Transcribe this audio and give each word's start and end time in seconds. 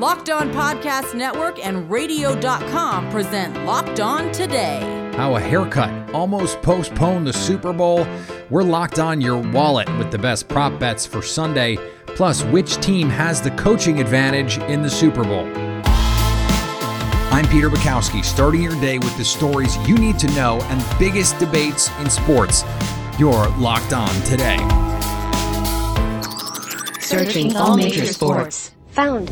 Locked 0.00 0.28
On 0.28 0.52
Podcast 0.52 1.14
Network 1.14 1.64
and 1.64 1.90
Radio.com 1.90 3.10
present 3.10 3.64
Locked 3.64 3.98
On 3.98 4.30
Today. 4.30 4.80
How 5.16 5.36
a 5.36 5.40
haircut 5.40 6.12
almost 6.12 6.60
postponed 6.60 7.26
the 7.26 7.32
Super 7.32 7.72
Bowl. 7.72 8.06
We're 8.50 8.62
locked 8.62 8.98
on 8.98 9.22
your 9.22 9.38
wallet 9.38 9.88
with 9.96 10.10
the 10.10 10.18
best 10.18 10.48
prop 10.48 10.78
bets 10.78 11.06
for 11.06 11.22
Sunday, 11.22 11.78
plus 12.08 12.44
which 12.44 12.76
team 12.82 13.08
has 13.08 13.40
the 13.40 13.52
coaching 13.52 13.98
advantage 13.98 14.58
in 14.58 14.82
the 14.82 14.90
Super 14.90 15.24
Bowl. 15.24 15.50
I'm 17.32 17.48
Peter 17.48 17.70
Bukowski, 17.70 18.22
starting 18.22 18.62
your 18.62 18.78
day 18.82 18.98
with 18.98 19.16
the 19.16 19.24
stories 19.24 19.78
you 19.88 19.94
need 19.94 20.18
to 20.18 20.26
know 20.34 20.60
and 20.64 20.98
biggest 20.98 21.38
debates 21.38 21.90
in 22.00 22.10
sports. 22.10 22.64
You're 23.18 23.48
locked 23.56 23.94
on 23.94 24.14
today. 24.24 24.58
Searching 27.00 27.56
all 27.56 27.78
major 27.78 28.04
sports. 28.04 28.72
Found. 28.90 29.30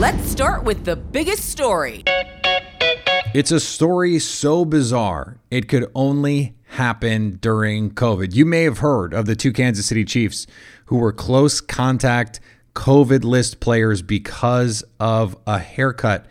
Let's 0.00 0.30
start 0.30 0.64
with 0.64 0.86
the 0.86 0.96
biggest 0.96 1.50
story. 1.50 2.04
It's 3.34 3.52
a 3.52 3.60
story 3.60 4.18
so 4.18 4.64
bizarre, 4.64 5.36
it 5.50 5.68
could 5.68 5.90
only 5.94 6.56
happen 6.68 7.36
during 7.42 7.90
COVID. 7.90 8.34
You 8.34 8.46
may 8.46 8.62
have 8.62 8.78
heard 8.78 9.12
of 9.12 9.26
the 9.26 9.36
two 9.36 9.52
Kansas 9.52 9.84
City 9.84 10.06
Chiefs 10.06 10.46
who 10.86 10.96
were 10.96 11.12
close 11.12 11.60
contact 11.60 12.40
COVID 12.74 13.24
list 13.24 13.60
players 13.60 14.00
because 14.00 14.82
of 14.98 15.36
a 15.46 15.58
haircut. 15.58 16.24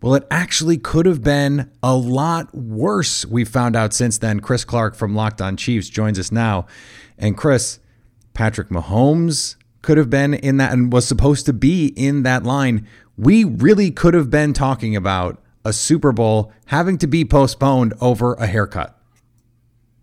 Well, 0.00 0.14
it 0.14 0.24
actually 0.30 0.78
could 0.78 1.06
have 1.06 1.24
been 1.24 1.68
a 1.82 1.96
lot 1.96 2.54
worse. 2.54 3.26
We 3.26 3.44
found 3.44 3.74
out 3.74 3.92
since 3.92 4.18
then. 4.18 4.38
Chris 4.38 4.64
Clark 4.64 4.94
from 4.94 5.16
Locked 5.16 5.42
On 5.42 5.56
Chiefs 5.56 5.88
joins 5.88 6.20
us 6.20 6.30
now. 6.30 6.66
And 7.18 7.36
Chris, 7.36 7.80
Patrick 8.34 8.68
Mahomes 8.68 9.56
could 9.86 9.96
have 9.96 10.10
been 10.10 10.34
in 10.34 10.56
that 10.56 10.72
and 10.72 10.92
was 10.92 11.06
supposed 11.06 11.46
to 11.46 11.52
be 11.52 11.86
in 11.96 12.24
that 12.24 12.42
line. 12.42 12.86
We 13.16 13.44
really 13.44 13.92
could 13.92 14.14
have 14.14 14.30
been 14.30 14.52
talking 14.52 14.96
about 14.96 15.40
a 15.64 15.72
Super 15.72 16.10
Bowl 16.10 16.52
having 16.66 16.98
to 16.98 17.06
be 17.06 17.24
postponed 17.24 17.94
over 18.00 18.34
a 18.34 18.48
haircut. 18.48 19.00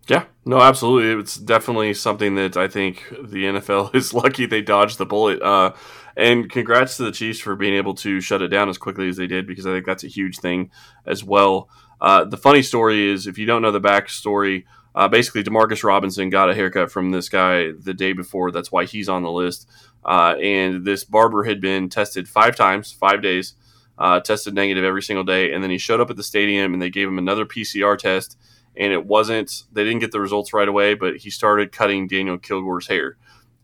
Yeah, 0.08 0.24
no, 0.46 0.60
absolutely. 0.60 1.20
It's 1.20 1.36
definitely 1.36 1.92
something 1.92 2.34
that 2.34 2.56
I 2.56 2.66
think 2.66 3.04
the 3.10 3.44
NFL 3.44 3.94
is 3.94 4.14
lucky 4.14 4.46
they 4.46 4.62
dodged 4.62 4.96
the 4.96 5.06
bullet. 5.06 5.42
Uh, 5.42 5.74
and 6.16 6.50
congrats 6.50 6.96
to 6.96 7.04
the 7.04 7.12
Chiefs 7.12 7.40
for 7.40 7.54
being 7.54 7.74
able 7.74 7.94
to 7.96 8.22
shut 8.22 8.40
it 8.40 8.48
down 8.48 8.70
as 8.70 8.78
quickly 8.78 9.08
as 9.08 9.18
they 9.18 9.26
did 9.26 9.46
because 9.46 9.66
I 9.66 9.72
think 9.72 9.84
that's 9.84 10.04
a 10.04 10.08
huge 10.08 10.38
thing 10.38 10.70
as 11.06 11.22
well. 11.22 11.68
Uh, 12.00 12.24
the 12.24 12.38
funny 12.38 12.62
story 12.62 13.10
is, 13.10 13.26
if 13.26 13.36
you 13.36 13.44
don't 13.44 13.60
know 13.60 13.70
the 13.70 13.80
backstory, 13.80 14.64
uh, 14.94 15.08
basically, 15.08 15.42
Demarcus 15.42 15.82
Robinson 15.82 16.30
got 16.30 16.50
a 16.50 16.54
haircut 16.54 16.90
from 16.90 17.10
this 17.10 17.28
guy 17.28 17.72
the 17.72 17.94
day 17.94 18.12
before. 18.12 18.52
That's 18.52 18.70
why 18.70 18.84
he's 18.84 19.08
on 19.08 19.22
the 19.22 19.30
list. 19.30 19.68
Uh, 20.04 20.36
and 20.40 20.84
this 20.84 21.02
barber 21.02 21.42
had 21.42 21.60
been 21.60 21.88
tested 21.88 22.28
five 22.28 22.54
times, 22.54 22.92
five 22.92 23.20
days, 23.20 23.54
uh, 23.98 24.20
tested 24.20 24.54
negative 24.54 24.84
every 24.84 25.02
single 25.02 25.24
day. 25.24 25.52
And 25.52 25.62
then 25.62 25.70
he 25.70 25.78
showed 25.78 26.00
up 26.00 26.10
at 26.10 26.16
the 26.16 26.22
stadium 26.22 26.72
and 26.72 26.80
they 26.80 26.90
gave 26.90 27.08
him 27.08 27.18
another 27.18 27.44
PCR 27.44 27.98
test. 27.98 28.38
And 28.76 28.92
it 28.92 29.04
wasn't, 29.04 29.64
they 29.72 29.82
didn't 29.82 30.00
get 30.00 30.12
the 30.12 30.20
results 30.20 30.52
right 30.52 30.68
away, 30.68 30.94
but 30.94 31.16
he 31.16 31.30
started 31.30 31.72
cutting 31.72 32.06
Daniel 32.06 32.38
Kilgore's 32.38 32.86
hair. 32.86 33.16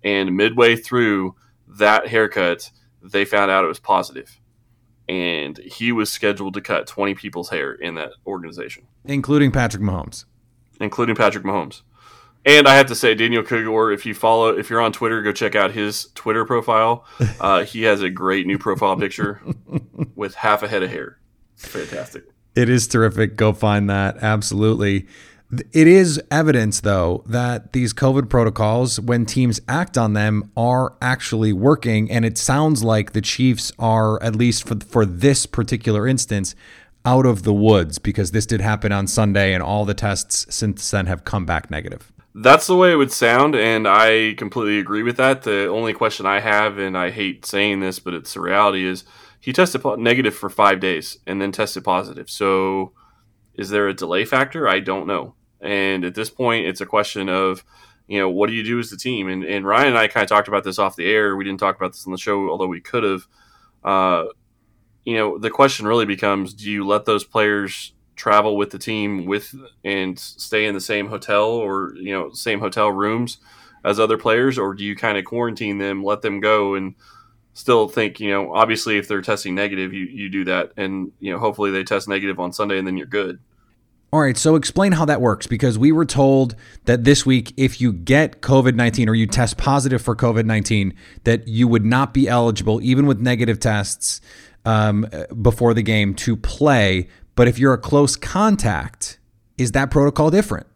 And 0.02 0.36
midway 0.36 0.76
through 0.76 1.36
that 1.68 2.08
haircut, 2.08 2.70
they 3.02 3.24
found 3.24 3.50
out 3.50 3.64
it 3.64 3.68
was 3.68 3.80
positive. 3.80 4.40
And 5.08 5.58
he 5.58 5.92
was 5.92 6.10
scheduled 6.10 6.54
to 6.54 6.60
cut 6.60 6.86
20 6.86 7.14
people's 7.14 7.50
hair 7.50 7.72
in 7.72 7.94
that 7.96 8.12
organization, 8.26 8.86
including 9.04 9.50
Patrick 9.50 9.82
Mahomes 9.82 10.24
including 10.80 11.14
Patrick 11.14 11.44
Mahomes. 11.44 11.82
And 12.46 12.66
I 12.66 12.76
have 12.76 12.86
to 12.86 12.94
say, 12.94 13.14
Daniel 13.14 13.42
Kilgore, 13.42 13.92
if 13.92 14.06
you 14.06 14.14
follow, 14.14 14.48
if 14.56 14.70
you're 14.70 14.80
on 14.80 14.92
Twitter, 14.92 15.20
go 15.20 15.30
check 15.30 15.54
out 15.54 15.72
his 15.72 16.08
Twitter 16.14 16.44
profile. 16.44 17.04
Uh, 17.40 17.64
he 17.64 17.82
has 17.84 18.02
a 18.02 18.10
great 18.10 18.46
new 18.46 18.58
profile 18.58 18.96
picture 18.96 19.40
with 20.14 20.34
half 20.34 20.62
a 20.62 20.68
head 20.68 20.82
of 20.82 20.90
hair. 20.90 21.18
It's 21.54 21.66
fantastic. 21.66 22.24
It 22.54 22.68
is 22.68 22.86
terrific. 22.86 23.36
Go 23.36 23.54
find 23.54 23.88
that. 23.88 24.18
Absolutely. 24.18 25.06
It 25.72 25.86
is 25.86 26.20
evidence, 26.30 26.80
though, 26.80 27.24
that 27.26 27.72
these 27.72 27.94
COVID 27.94 28.28
protocols, 28.28 29.00
when 29.00 29.24
teams 29.24 29.60
act 29.68 29.96
on 29.96 30.12
them, 30.12 30.50
are 30.56 30.96
actually 31.00 31.52
working. 31.52 32.10
And 32.10 32.24
it 32.24 32.36
sounds 32.36 32.84
like 32.84 33.12
the 33.12 33.20
Chiefs 33.20 33.72
are, 33.78 34.22
at 34.22 34.36
least 34.36 34.68
for, 34.68 34.78
for 34.80 35.06
this 35.06 35.46
particular 35.46 36.06
instance, 36.06 36.54
out 37.04 37.26
of 37.26 37.42
the 37.42 37.54
woods 37.54 37.98
because 37.98 38.30
this 38.30 38.46
did 38.46 38.60
happen 38.60 38.92
on 38.92 39.06
Sunday 39.06 39.54
and 39.54 39.62
all 39.62 39.84
the 39.84 39.94
tests 39.94 40.46
since 40.54 40.90
then 40.90 41.06
have 41.06 41.24
come 41.24 41.46
back 41.46 41.70
negative. 41.70 42.12
That's 42.34 42.66
the 42.66 42.76
way 42.76 42.92
it 42.92 42.96
would 42.96 43.10
sound, 43.10 43.56
and 43.56 43.88
I 43.88 44.34
completely 44.38 44.78
agree 44.78 45.02
with 45.02 45.16
that. 45.16 45.42
The 45.42 45.66
only 45.66 45.92
question 45.92 46.26
I 46.26 46.38
have, 46.38 46.78
and 46.78 46.96
I 46.96 47.10
hate 47.10 47.44
saying 47.44 47.80
this, 47.80 47.98
but 47.98 48.14
it's 48.14 48.34
the 48.34 48.40
reality, 48.40 48.84
is 48.86 49.04
he 49.40 49.52
tested 49.52 49.82
negative 49.98 50.34
for 50.34 50.48
five 50.48 50.78
days 50.78 51.18
and 51.26 51.40
then 51.40 51.50
tested 51.50 51.82
positive. 51.82 52.30
So 52.30 52.92
is 53.54 53.70
there 53.70 53.88
a 53.88 53.94
delay 53.94 54.24
factor? 54.24 54.68
I 54.68 54.78
don't 54.78 55.08
know. 55.08 55.34
And 55.60 56.04
at 56.04 56.14
this 56.14 56.30
point, 56.30 56.66
it's 56.66 56.80
a 56.80 56.86
question 56.86 57.28
of, 57.28 57.64
you 58.06 58.18
know, 58.18 58.30
what 58.30 58.48
do 58.48 58.54
you 58.54 58.62
do 58.62 58.78
as 58.78 58.90
the 58.90 58.96
team? 58.96 59.28
And, 59.28 59.44
and 59.44 59.66
Ryan 59.66 59.88
and 59.88 59.98
I 59.98 60.06
kind 60.06 60.22
of 60.22 60.28
talked 60.28 60.48
about 60.48 60.62
this 60.62 60.78
off 60.78 60.96
the 60.96 61.10
air. 61.10 61.34
We 61.34 61.44
didn't 61.44 61.60
talk 61.60 61.76
about 61.76 61.92
this 61.92 62.06
on 62.06 62.12
the 62.12 62.18
show, 62.18 62.48
although 62.48 62.66
we 62.66 62.80
could 62.80 63.02
have. 63.02 63.26
Uh, 63.82 64.24
you 65.04 65.16
know, 65.16 65.38
the 65.38 65.50
question 65.50 65.86
really 65.86 66.06
becomes: 66.06 66.54
Do 66.54 66.70
you 66.70 66.86
let 66.86 67.04
those 67.04 67.24
players 67.24 67.92
travel 68.16 68.56
with 68.56 68.70
the 68.70 68.78
team 68.78 69.24
with 69.24 69.54
and 69.82 70.18
stay 70.18 70.66
in 70.66 70.74
the 70.74 70.80
same 70.80 71.08
hotel 71.08 71.46
or 71.46 71.94
you 71.96 72.12
know 72.12 72.30
same 72.32 72.60
hotel 72.60 72.90
rooms 72.90 73.38
as 73.84 73.98
other 73.98 74.18
players, 74.18 74.58
or 74.58 74.74
do 74.74 74.84
you 74.84 74.94
kind 74.94 75.16
of 75.16 75.24
quarantine 75.24 75.78
them, 75.78 76.04
let 76.04 76.20
them 76.20 76.40
go, 76.40 76.74
and 76.74 76.94
still 77.54 77.88
think 77.88 78.20
you 78.20 78.30
know 78.30 78.54
obviously 78.54 78.98
if 78.98 79.08
they're 79.08 79.22
testing 79.22 79.54
negative, 79.54 79.92
you 79.92 80.04
you 80.04 80.28
do 80.28 80.44
that, 80.44 80.72
and 80.76 81.12
you 81.18 81.32
know 81.32 81.38
hopefully 81.38 81.70
they 81.70 81.84
test 81.84 82.08
negative 82.08 82.38
on 82.38 82.52
Sunday, 82.52 82.78
and 82.78 82.86
then 82.86 82.96
you're 82.96 83.06
good. 83.06 83.38
All 84.12 84.20
right, 84.20 84.36
so 84.36 84.56
explain 84.56 84.90
how 84.90 85.04
that 85.04 85.20
works 85.20 85.46
because 85.46 85.78
we 85.78 85.92
were 85.92 86.04
told 86.04 86.56
that 86.86 87.04
this 87.04 87.24
week, 87.24 87.54
if 87.56 87.80
you 87.80 87.92
get 87.92 88.42
COVID 88.42 88.74
19 88.74 89.08
or 89.08 89.14
you 89.14 89.28
test 89.28 89.56
positive 89.56 90.02
for 90.02 90.16
COVID 90.16 90.46
19, 90.46 90.94
that 91.22 91.46
you 91.46 91.68
would 91.68 91.84
not 91.84 92.12
be 92.12 92.26
eligible, 92.26 92.82
even 92.82 93.06
with 93.06 93.20
negative 93.20 93.60
tests, 93.60 94.20
um, 94.64 95.06
before 95.40 95.74
the 95.74 95.82
game 95.82 96.14
to 96.14 96.36
play. 96.36 97.08
But 97.34 97.48
if 97.48 97.58
you're 97.58 97.72
a 97.72 97.78
close 97.78 98.16
contact, 98.16 99.18
is 99.56 99.72
that 99.72 99.90
protocol 99.90 100.30
different? 100.30 100.66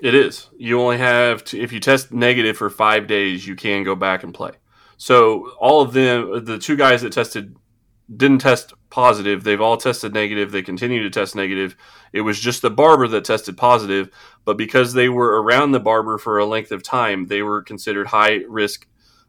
It 0.00 0.14
is. 0.14 0.48
You 0.58 0.80
only 0.80 0.98
have 0.98 1.44
to, 1.44 1.60
if 1.60 1.72
you 1.72 1.80
test 1.80 2.12
negative 2.12 2.56
for 2.56 2.68
five 2.70 3.06
days, 3.06 3.46
you 3.46 3.54
can 3.54 3.84
go 3.84 3.94
back 3.94 4.24
and 4.24 4.34
play. 4.34 4.52
So 4.96 5.50
all 5.58 5.80
of 5.80 5.92
them, 5.92 6.44
the 6.44 6.58
two 6.58 6.76
guys 6.76 7.02
that 7.02 7.12
tested 7.12 7.56
didn't 8.14 8.38
test 8.38 8.74
positive. 8.90 9.44
They've 9.44 9.60
all 9.60 9.76
tested 9.76 10.12
negative. 10.12 10.52
They 10.52 10.62
continue 10.62 11.02
to 11.02 11.10
test 11.10 11.34
negative. 11.34 11.76
It 12.12 12.22
was 12.22 12.38
just 12.38 12.62
the 12.62 12.70
barber 12.70 13.08
that 13.08 13.24
tested 13.24 13.56
positive, 13.56 14.10
but 14.44 14.56
because 14.56 14.92
they 14.92 15.08
were 15.08 15.42
around 15.42 15.72
the 15.72 15.80
barber 15.80 16.18
for 16.18 16.38
a 16.38 16.46
length 16.46 16.72
of 16.72 16.82
time, 16.82 17.26
they 17.26 17.42
were 17.42 17.62
considered 17.62 18.08
high 18.08 18.40
risk 18.48 18.86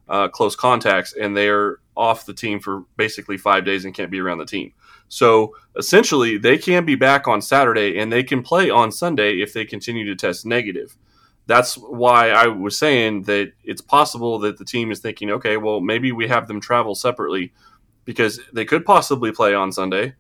uh, 0.10 0.28
close 0.28 0.56
contacts, 0.56 1.14
and 1.14 1.38
they're 1.38 1.80
off 1.96 2.26
the 2.26 2.34
team 2.34 2.60
for 2.60 2.86
basically 2.98 3.38
five 3.38 3.66
days 3.66 3.86
and 3.86 3.94
can't 3.94 4.12
be 4.12 4.20
around 4.20 4.40
the 4.40 4.46
team. 4.46 4.74
So 5.08 5.56
essentially, 5.78 6.38
they 6.38 6.58
can 6.58 6.86
be 6.86 6.96
back 6.96 7.28
on 7.28 7.42
Saturday 7.42 8.00
and 8.00 8.12
they 8.12 8.24
can 8.24 8.42
play 8.42 8.70
on 8.70 8.92
Sunday 8.92 9.42
if 9.42 9.54
they 9.54 9.66
continue 9.66 10.06
to 10.06 10.16
test 10.16 10.46
negative. 10.46 10.96
That's 11.46 11.76
why 11.76 12.30
I 12.30 12.48
was 12.48 12.78
saying 12.78 13.24
that 13.24 13.52
it's 13.64 13.82
possible 13.82 14.40
that 14.40 14.58
the 14.58 14.66
team 14.66 14.92
is 14.92 15.00
thinking, 15.00 15.30
okay, 15.30 15.58
well, 15.58 15.82
maybe 15.82 16.12
we 16.12 16.28
have 16.28 16.48
them 16.48 16.62
travel 16.62 16.96
separately 16.96 17.54
because 18.06 18.40
they 18.54 18.66
could 18.66 18.86
possibly 18.86 19.32
play 19.32 19.54
on 19.54 19.72
Sunday. 19.72 20.16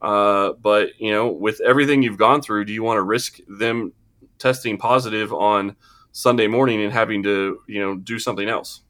Uh, 0.00 0.52
but 0.60 0.88
you 0.98 1.12
know, 1.12 1.28
with 1.28 1.60
everything 1.60 2.02
you've 2.02 2.18
gone 2.18 2.42
through, 2.42 2.64
do 2.64 2.72
you 2.72 2.82
want 2.82 2.98
to 2.98 3.02
risk 3.02 3.38
them 3.46 3.92
testing 4.38 4.76
positive 4.76 5.32
on 5.32 5.76
Sunday 6.10 6.48
morning 6.48 6.82
and 6.82 6.92
having 6.92 7.22
to, 7.22 7.60
you 7.68 7.80
know, 7.80 7.96
do 7.96 8.18
something 8.18 8.48
else? 8.48 8.80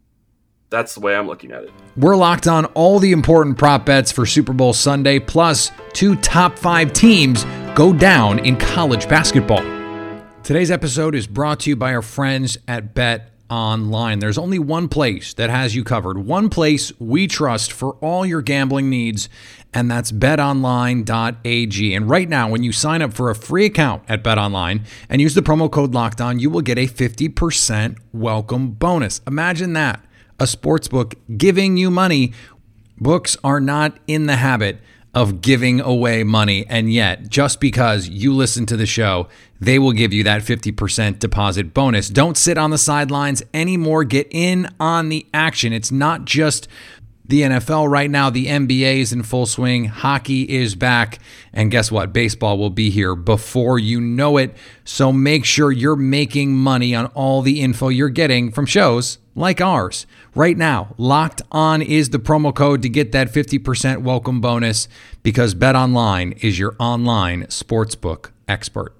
That's 0.73 0.95
the 0.95 1.01
way 1.01 1.15
I'm 1.15 1.27
looking 1.27 1.53
at 1.53 1.65
it. 1.65 1.71
We're 1.99 2.17
locked 2.17 2.49
on 2.49 2.65
all 2.65 2.99
the 2.99 3.13
important 3.13 3.59
prop 3.59 3.85
bets 3.85 4.11
for 4.11 4.25
Super 4.25 4.55
Bowl 4.55 4.73
Sunday, 4.73 5.19
plus 5.19 5.71
two 5.93 6.17
top 6.17 6.59
five 6.59 6.95
teams 6.95 7.45
go 7.75 7.93
down 7.93 8.39
in 8.39 8.57
college 8.57 9.07
basketball. 9.07 9.63
Today's 10.43 10.71
episode 10.71 11.15
is 11.15 11.27
brought 11.27 11.61
to 11.61 11.71
you 11.71 11.77
by 11.77 11.95
our 11.95 12.01
friends 12.01 12.57
at 12.67 12.95
Bet 12.95 13.31
online. 13.51 14.19
There's 14.19 14.39
only 14.39 14.59
one 14.59 14.89
place 14.89 15.35
that 15.35 15.51
has 15.51 15.77
you 15.77 15.85
covered, 15.85 16.17
one 16.17 16.49
place 16.49 16.91
we 16.99 17.27
trust 17.27 17.71
for 17.71 17.93
all 17.97 18.25
your 18.25 18.41
gambling 18.41 18.89
needs, 18.89 19.29
and 19.75 19.91
that's 19.91 20.11
betonline.ag. 20.11 21.95
And 21.95 22.09
right 22.09 22.29
now, 22.31 22.49
when 22.49 22.63
you 22.63 22.73
sign 22.73 23.03
up 23.03 23.13
for 23.13 23.29
a 23.29 23.35
free 23.35 23.67
account 23.67 24.05
at 24.09 24.25
betonline 24.25 24.87
and 25.11 25.21
use 25.21 25.35
the 25.35 25.43
promo 25.43 25.71
code 25.71 25.93
locked 25.93 26.23
on, 26.23 26.39
you 26.39 26.49
will 26.49 26.63
get 26.63 26.79
a 26.79 26.87
50% 26.87 27.99
welcome 28.15 28.71
bonus. 28.71 29.21
Imagine 29.27 29.75
that 29.75 30.03
a 30.43 30.47
sports 30.47 30.89
book 30.89 31.15
giving 31.37 31.77
you 31.77 31.89
money. 31.89 32.33
Books 32.99 33.37
are 33.45 33.61
not 33.61 33.97
in 34.09 34.27
the 34.27 34.37
habit 34.37 34.81
of 35.15 35.41
giving 35.41 35.81
away 35.81 36.25
money. 36.25 36.67
And 36.69 36.93
yet, 36.93 37.29
just 37.29 37.61
because 37.61 38.09
you 38.09 38.35
listen 38.35 38.67
to 38.67 38.77
the 38.77 38.87
show, 38.87 39.29
they 39.61 39.79
will 39.79 39.93
give 39.93 40.13
you 40.13 40.25
that 40.25 40.43
50% 40.43 41.21
deposit 41.21 41.73
bonus. 41.73 42.09
Don't 42.09 42.37
sit 42.37 42.59
on 42.59 42.71
the 42.71 42.79
sidelines 42.79 43.43
anymore. 43.55 44.03
Get 44.03 44.27
in 44.33 44.69
on 44.81 45.11
the 45.11 45.27
action. 45.33 45.73
It's 45.73 45.93
not 45.93 46.25
just 46.25 46.67
the 47.27 47.43
NFL 47.43 47.89
right 47.89 48.11
now, 48.11 48.31
the 48.31 48.47
NBA 48.47 48.99
is 48.99 49.13
in 49.13 49.23
full 49.23 49.47
swing, 49.47 49.85
hockey 49.87 50.43
is 50.43 50.75
back, 50.75 51.21
and 51.53 51.71
guess 51.71 51.91
what? 51.91 52.13
Baseball 52.13 52.59
will 52.59 52.69
be 52.69 52.91
here 52.91 53.15
before 53.15 53.79
you 53.79 54.01
know 54.01 54.37
it. 54.37 54.55
So 54.85 55.13
make 55.13 55.45
sure 55.45 55.71
you're 55.71 55.97
making 55.97 56.55
money 56.57 56.95
on 56.95 57.07
all 57.15 57.41
the 57.41 57.63
info 57.63 57.89
you're 57.89 58.11
getting 58.11 58.51
from 58.51 58.67
shows 58.67 59.19
like 59.35 59.61
ours. 59.61 60.07
Right 60.35 60.57
now, 60.57 60.95
Locked 60.99 61.43
On 61.51 61.83
is 61.83 62.11
the 62.11 62.19
promo 62.19 62.55
code 62.55 62.83
to 62.83 62.89
get 62.89 63.13
that 63.13 63.33
50% 63.33 64.03
welcome 64.03 64.41
bonus 64.41 64.89
because 65.23 65.55
Bet 65.55 65.77
Online 65.77 66.33
is 66.41 66.59
your 66.59 66.75
online 66.79 67.45
sportsbook 67.45 68.31
expert. 68.49 68.95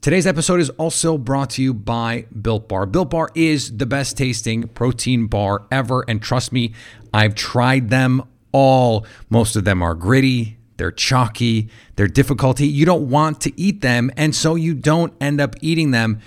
Today's 0.00 0.26
episode 0.26 0.60
is 0.60 0.70
also 0.70 1.18
brought 1.18 1.50
to 1.50 1.62
you 1.62 1.74
by 1.74 2.26
Built 2.40 2.68
Bar. 2.68 2.86
Built 2.86 3.10
Bar 3.10 3.30
is 3.34 3.76
the 3.76 3.86
best 3.86 4.16
tasting 4.16 4.68
protein 4.68 5.26
bar 5.26 5.66
ever. 5.72 6.04
And 6.08 6.22
trust 6.22 6.52
me, 6.52 6.72
I've 7.12 7.34
tried 7.34 7.90
them 7.90 8.22
all. 8.52 9.04
Most 9.28 9.56
of 9.56 9.64
them 9.64 9.82
are 9.82 9.94
gritty, 9.94 10.56
they're 10.76 10.92
chalky, 10.92 11.68
they're 11.96 12.06
difficulty. 12.06 12.66
You 12.66 12.86
don't 12.86 13.10
want 13.10 13.40
to 13.42 13.60
eat 13.60 13.80
them, 13.80 14.10
and 14.16 14.34
so 14.34 14.54
you 14.54 14.72
don't 14.72 15.12
end 15.20 15.40
up 15.40 15.56
eating 15.60 15.90
them. 15.90 16.20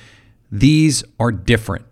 These 0.51 1.03
are 1.17 1.31
different. 1.31 1.85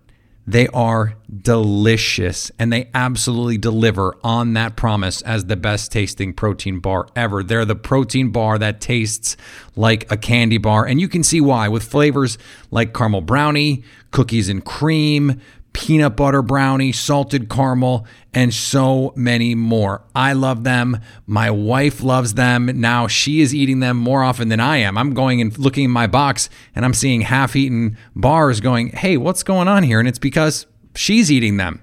They 0.50 0.68
are 0.69 1.13
delicious 1.44 2.51
and 2.57 2.74
they 2.74 2.90
absolutely 2.96 3.60
deliver 3.60 4.18
on 4.24 4.54
that 4.54 4.75
promise 4.75 5.22
as 5.22 5.46
the 5.46 5.56
best 5.56 5.92
tasting 5.92 6.34
protein 6.34 6.80
bar 6.80 7.07
ever. 7.16 7.44
They're 7.44 7.66
the 7.66 7.75
protein 7.75 8.31
bar 8.31 8.57
that 8.57 8.81
tastes 8.81 9.38
like 9.75 10.12
a 10.12 10.18
candy 10.18 10.57
bar, 10.57 10.88
and 10.88 11.00
you 11.00 11.07
can 11.07 11.24
see 11.24 11.40
why 11.40 11.68
with 11.68 11.84
flavors 11.84 12.40
like 12.72 12.96
caramel 12.96 13.22
brownie, 13.22 13.84
cookies 14.10 14.50
and 14.50 14.66
cream, 14.66 15.40
peanut 15.74 16.16
butter 16.16 16.42
brownie, 16.42 16.92
salted 16.92 17.50
caramel, 17.50 18.06
and 18.33 18.54
so 18.54 19.13
many 19.16 19.56
more. 19.56 20.04
I 20.16 20.33
love 20.33 20.63
them. 20.63 21.00
My 21.25 21.50
wife 21.51 22.04
loves 22.04 22.33
them. 22.33 22.69
Now 22.80 23.07
she 23.07 23.42
is 23.42 23.54
eating 23.56 23.80
them 23.80 23.98
more 23.98 24.24
often 24.24 24.50
than 24.50 24.60
I 24.60 24.77
am. 24.77 24.98
I'm 24.98 25.13
going 25.13 25.42
and 25.42 25.57
looking 25.57 25.86
in 25.86 25.92
my 25.92 26.07
box 26.07 26.50
and 26.75 26.86
I'm 26.86 26.94
seeing 26.94 27.21
half 27.21 27.56
eaten 27.56 27.98
bars 28.16 28.62
going, 28.62 28.89
hey, 28.89 29.18
what's 29.18 29.44
going 29.44 29.68
on 29.68 29.83
here? 29.83 30.00
And 30.00 30.07
it's 30.07 30.19
because 30.19 30.66
she's 30.95 31.31
eating 31.31 31.57
them. 31.57 31.81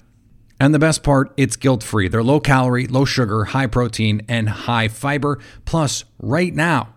And 0.59 0.73
the 0.73 0.79
best 0.79 1.03
part, 1.03 1.32
it's 1.37 1.56
guilt 1.56 1.82
free. 1.82 2.09
They're 2.09 2.23
low 2.23 2.41
calorie, 2.41 2.87
low 2.87 3.05
sugar, 3.05 3.44
high 3.44 3.67
protein, 3.67 4.23
and 4.27 4.49
high 4.49 4.89
fiber. 4.89 5.39
Plus, 5.67 6.05
right 6.19 6.55
now, 6.55 6.94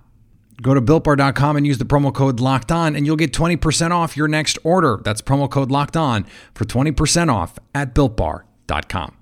Go 0.62 0.74
to 0.74 0.82
builtbar.com 0.82 1.58
and 1.58 1.66
use 1.66 1.78
the 1.78 1.86
promo 1.86 2.14
code 2.14 2.40
locked 2.40 2.72
on, 2.72 2.96
and 2.96 3.06
you'll 3.06 3.16
get 3.16 3.32
20% 3.32 3.92
off 3.92 4.18
your 4.18 4.28
next 4.28 4.58
order. 4.64 5.00
That's 5.04 5.22
promo 5.22 5.50
code 5.50 5.72
locked 5.72 5.96
on 5.96 6.26
for 6.54 6.66
20% 6.66 7.34
off 7.34 7.58
at 7.74 7.96
builtbar.com. 7.96 9.16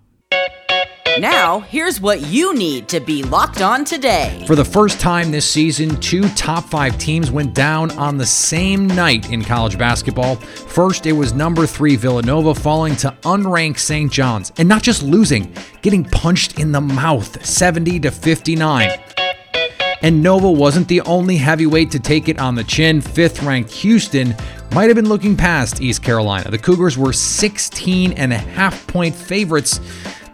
Now, 1.19 1.61
here's 1.61 1.99
what 1.99 2.21
you 2.27 2.53
need 2.53 2.87
to 2.89 2.99
be 2.99 3.23
locked 3.23 3.61
on 3.63 3.85
today. 3.85 4.43
For 4.45 4.55
the 4.55 4.63
first 4.63 4.99
time 4.99 5.31
this 5.31 5.49
season, 5.49 5.99
two 5.99 6.29
top 6.29 6.65
five 6.65 6.99
teams 6.99 7.31
went 7.31 7.55
down 7.55 7.89
on 7.97 8.17
the 8.17 8.25
same 8.25 8.85
night 8.85 9.31
in 9.31 9.43
college 9.43 9.79
basketball. 9.79 10.35
First, 10.35 11.07
it 11.07 11.13
was 11.13 11.33
number 11.33 11.65
three 11.65 11.95
Villanova 11.95 12.53
falling 12.53 12.95
to 12.97 13.17
unranked 13.23 13.79
St. 13.79 14.11
John's, 14.11 14.51
and 14.57 14.69
not 14.69 14.83
just 14.83 15.01
losing, 15.01 15.51
getting 15.81 16.03
punched 16.03 16.59
in 16.59 16.71
the 16.71 16.81
mouth 16.81 17.43
70 17.43 17.99
to 18.01 18.11
59. 18.11 18.99
And 20.01 20.21
Nova 20.21 20.49
wasn't 20.49 20.87
the 20.87 21.01
only 21.01 21.37
heavyweight 21.37 21.91
to 21.91 21.99
take 21.99 22.29
it 22.29 22.39
on 22.39 22.55
the 22.55 22.63
chin. 22.63 23.01
Fifth 23.01 23.41
ranked 23.43 23.71
Houston 23.71 24.35
might 24.73 24.85
have 24.85 24.95
been 24.95 25.09
looking 25.09 25.35
past 25.35 25.81
East 25.81 26.03
Carolina. 26.03 26.51
The 26.51 26.57
Cougars 26.57 26.97
were 26.97 27.13
16 27.13 28.13
and 28.13 28.31
a 28.31 28.37
half 28.37 28.85
point 28.87 29.15
favorites 29.15 29.79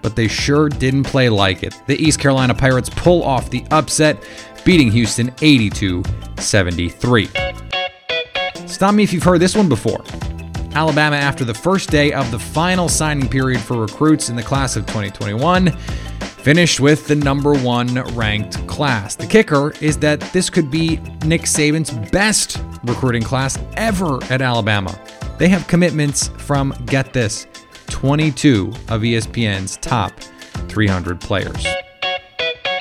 but 0.03 0.15
they 0.15 0.27
sure 0.27 0.69
didn't 0.69 1.03
play 1.03 1.29
like 1.29 1.63
it. 1.63 1.81
The 1.87 1.95
East 1.95 2.19
Carolina 2.19 2.53
Pirates 2.53 2.89
pull 2.89 3.23
off 3.23 3.49
the 3.49 3.65
upset, 3.71 4.21
beating 4.63 4.91
Houston 4.91 5.33
82 5.41 6.03
73. 6.37 7.29
Stop 8.67 8.93
me 8.93 9.03
if 9.03 9.13
you've 9.13 9.23
heard 9.23 9.39
this 9.39 9.55
one 9.55 9.69
before. 9.69 10.03
Alabama, 10.75 11.15
after 11.15 11.45
the 11.45 11.53
first 11.53 11.89
day 11.89 12.11
of 12.11 12.29
the 12.31 12.39
final 12.39 12.89
signing 12.89 13.29
period 13.29 13.61
for 13.61 13.79
recruits 13.79 14.29
in 14.29 14.35
the 14.35 14.43
class 14.43 14.75
of 14.75 14.85
2021, 14.87 15.75
finished 16.43 16.81
with 16.81 17.07
the 17.07 17.15
number 17.15 17.53
one 17.59 17.87
ranked 18.15 18.67
class. 18.67 19.15
The 19.15 19.25
kicker 19.25 19.73
is 19.79 19.97
that 19.99 20.19
this 20.33 20.49
could 20.49 20.69
be 20.69 20.97
Nick 21.25 21.43
Saban's 21.43 21.91
best 22.11 22.61
recruiting 22.83 23.23
class 23.23 23.57
ever 23.77 24.21
at 24.25 24.41
Alabama. 24.41 24.93
They 25.37 25.47
have 25.47 25.65
commitments 25.67 26.27
from, 26.39 26.73
get 26.85 27.13
this, 27.13 27.47
22 27.87 28.73
of 28.89 29.03
ESPN's 29.03 29.77
top 29.77 30.11
300 30.67 31.21
players. 31.21 31.65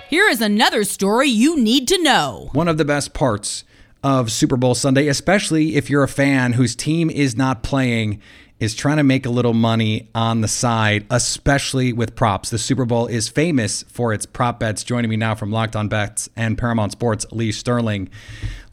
Here 0.08 0.28
is 0.28 0.40
another 0.40 0.82
story 0.82 1.28
you 1.28 1.56
need 1.56 1.86
to 1.86 2.02
know. 2.02 2.50
One 2.54 2.66
of 2.66 2.78
the 2.78 2.84
best 2.84 3.14
parts 3.14 3.62
of 4.02 4.32
Super 4.32 4.56
Bowl 4.56 4.74
Sunday, 4.74 5.06
especially 5.06 5.76
if 5.76 5.88
you're 5.88 6.02
a 6.02 6.08
fan 6.08 6.54
whose 6.54 6.74
team 6.74 7.08
is 7.08 7.36
not 7.36 7.62
playing, 7.62 8.20
is 8.62 8.74
trying 8.76 8.98
to 8.98 9.02
make 9.02 9.26
a 9.26 9.28
little 9.28 9.54
money 9.54 10.08
on 10.14 10.40
the 10.40 10.46
side, 10.46 11.04
especially 11.10 11.92
with 11.92 12.14
props. 12.14 12.50
The 12.50 12.58
Super 12.58 12.84
Bowl 12.84 13.08
is 13.08 13.28
famous 13.28 13.82
for 13.88 14.12
its 14.12 14.24
prop 14.24 14.60
bets. 14.60 14.84
Joining 14.84 15.10
me 15.10 15.16
now 15.16 15.34
from 15.34 15.50
Locked 15.50 15.74
On 15.74 15.88
Bets 15.88 16.30
and 16.36 16.56
Paramount 16.56 16.92
Sports, 16.92 17.26
Lee 17.32 17.50
Sterling. 17.50 18.08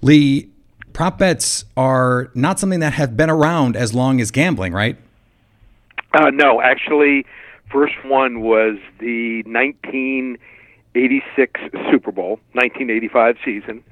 Lee, 0.03 0.51
prop 0.93 1.17
bets 1.17 1.65
are 1.75 2.29
not 2.35 2.59
something 2.59 2.81
that 2.81 2.93
have 2.93 3.17
been 3.17 3.31
around 3.31 3.75
as 3.75 3.95
long 3.95 4.21
as 4.21 4.29
gambling, 4.29 4.73
right? 4.73 4.95
Uh, 6.13 6.29
no, 6.29 6.61
actually, 6.61 7.25
first 7.71 7.95
one 8.05 8.41
was 8.41 8.77
the 8.99 9.41
1986 9.47 11.61
Super 11.89 12.11
Bowl, 12.11 12.39
1985 12.51 13.37
season. 13.43 13.83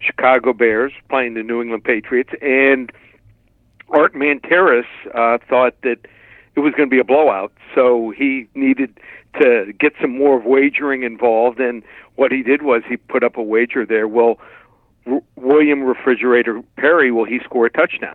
Chicago 0.00 0.52
Bears 0.52 0.92
playing 1.08 1.34
the 1.34 1.44
New 1.44 1.62
England 1.62 1.84
Patriots, 1.84 2.30
and 2.42 2.90
Art 3.90 4.14
Manteris 4.14 4.86
uh, 5.14 5.38
thought 5.48 5.80
that 5.82 5.98
it 6.56 6.60
was 6.60 6.72
going 6.74 6.88
to 6.88 6.94
be 6.94 7.00
a 7.00 7.04
blowout, 7.04 7.52
so 7.74 8.10
he 8.16 8.48
needed 8.54 8.98
to 9.40 9.72
get 9.78 9.92
some 10.00 10.16
more 10.16 10.38
of 10.38 10.44
wagering 10.44 11.02
involved. 11.02 11.58
And 11.60 11.82
what 12.14 12.30
he 12.30 12.42
did 12.42 12.62
was 12.62 12.82
he 12.88 12.96
put 12.96 13.24
up 13.24 13.36
a 13.36 13.42
wager 13.42 13.84
there. 13.84 14.06
Well, 14.06 14.38
R- 15.06 15.22
William 15.36 15.82
Refrigerator 15.82 16.62
Perry, 16.76 17.10
will 17.10 17.24
he 17.24 17.40
score 17.40 17.66
a 17.66 17.70
touchdown? 17.70 18.14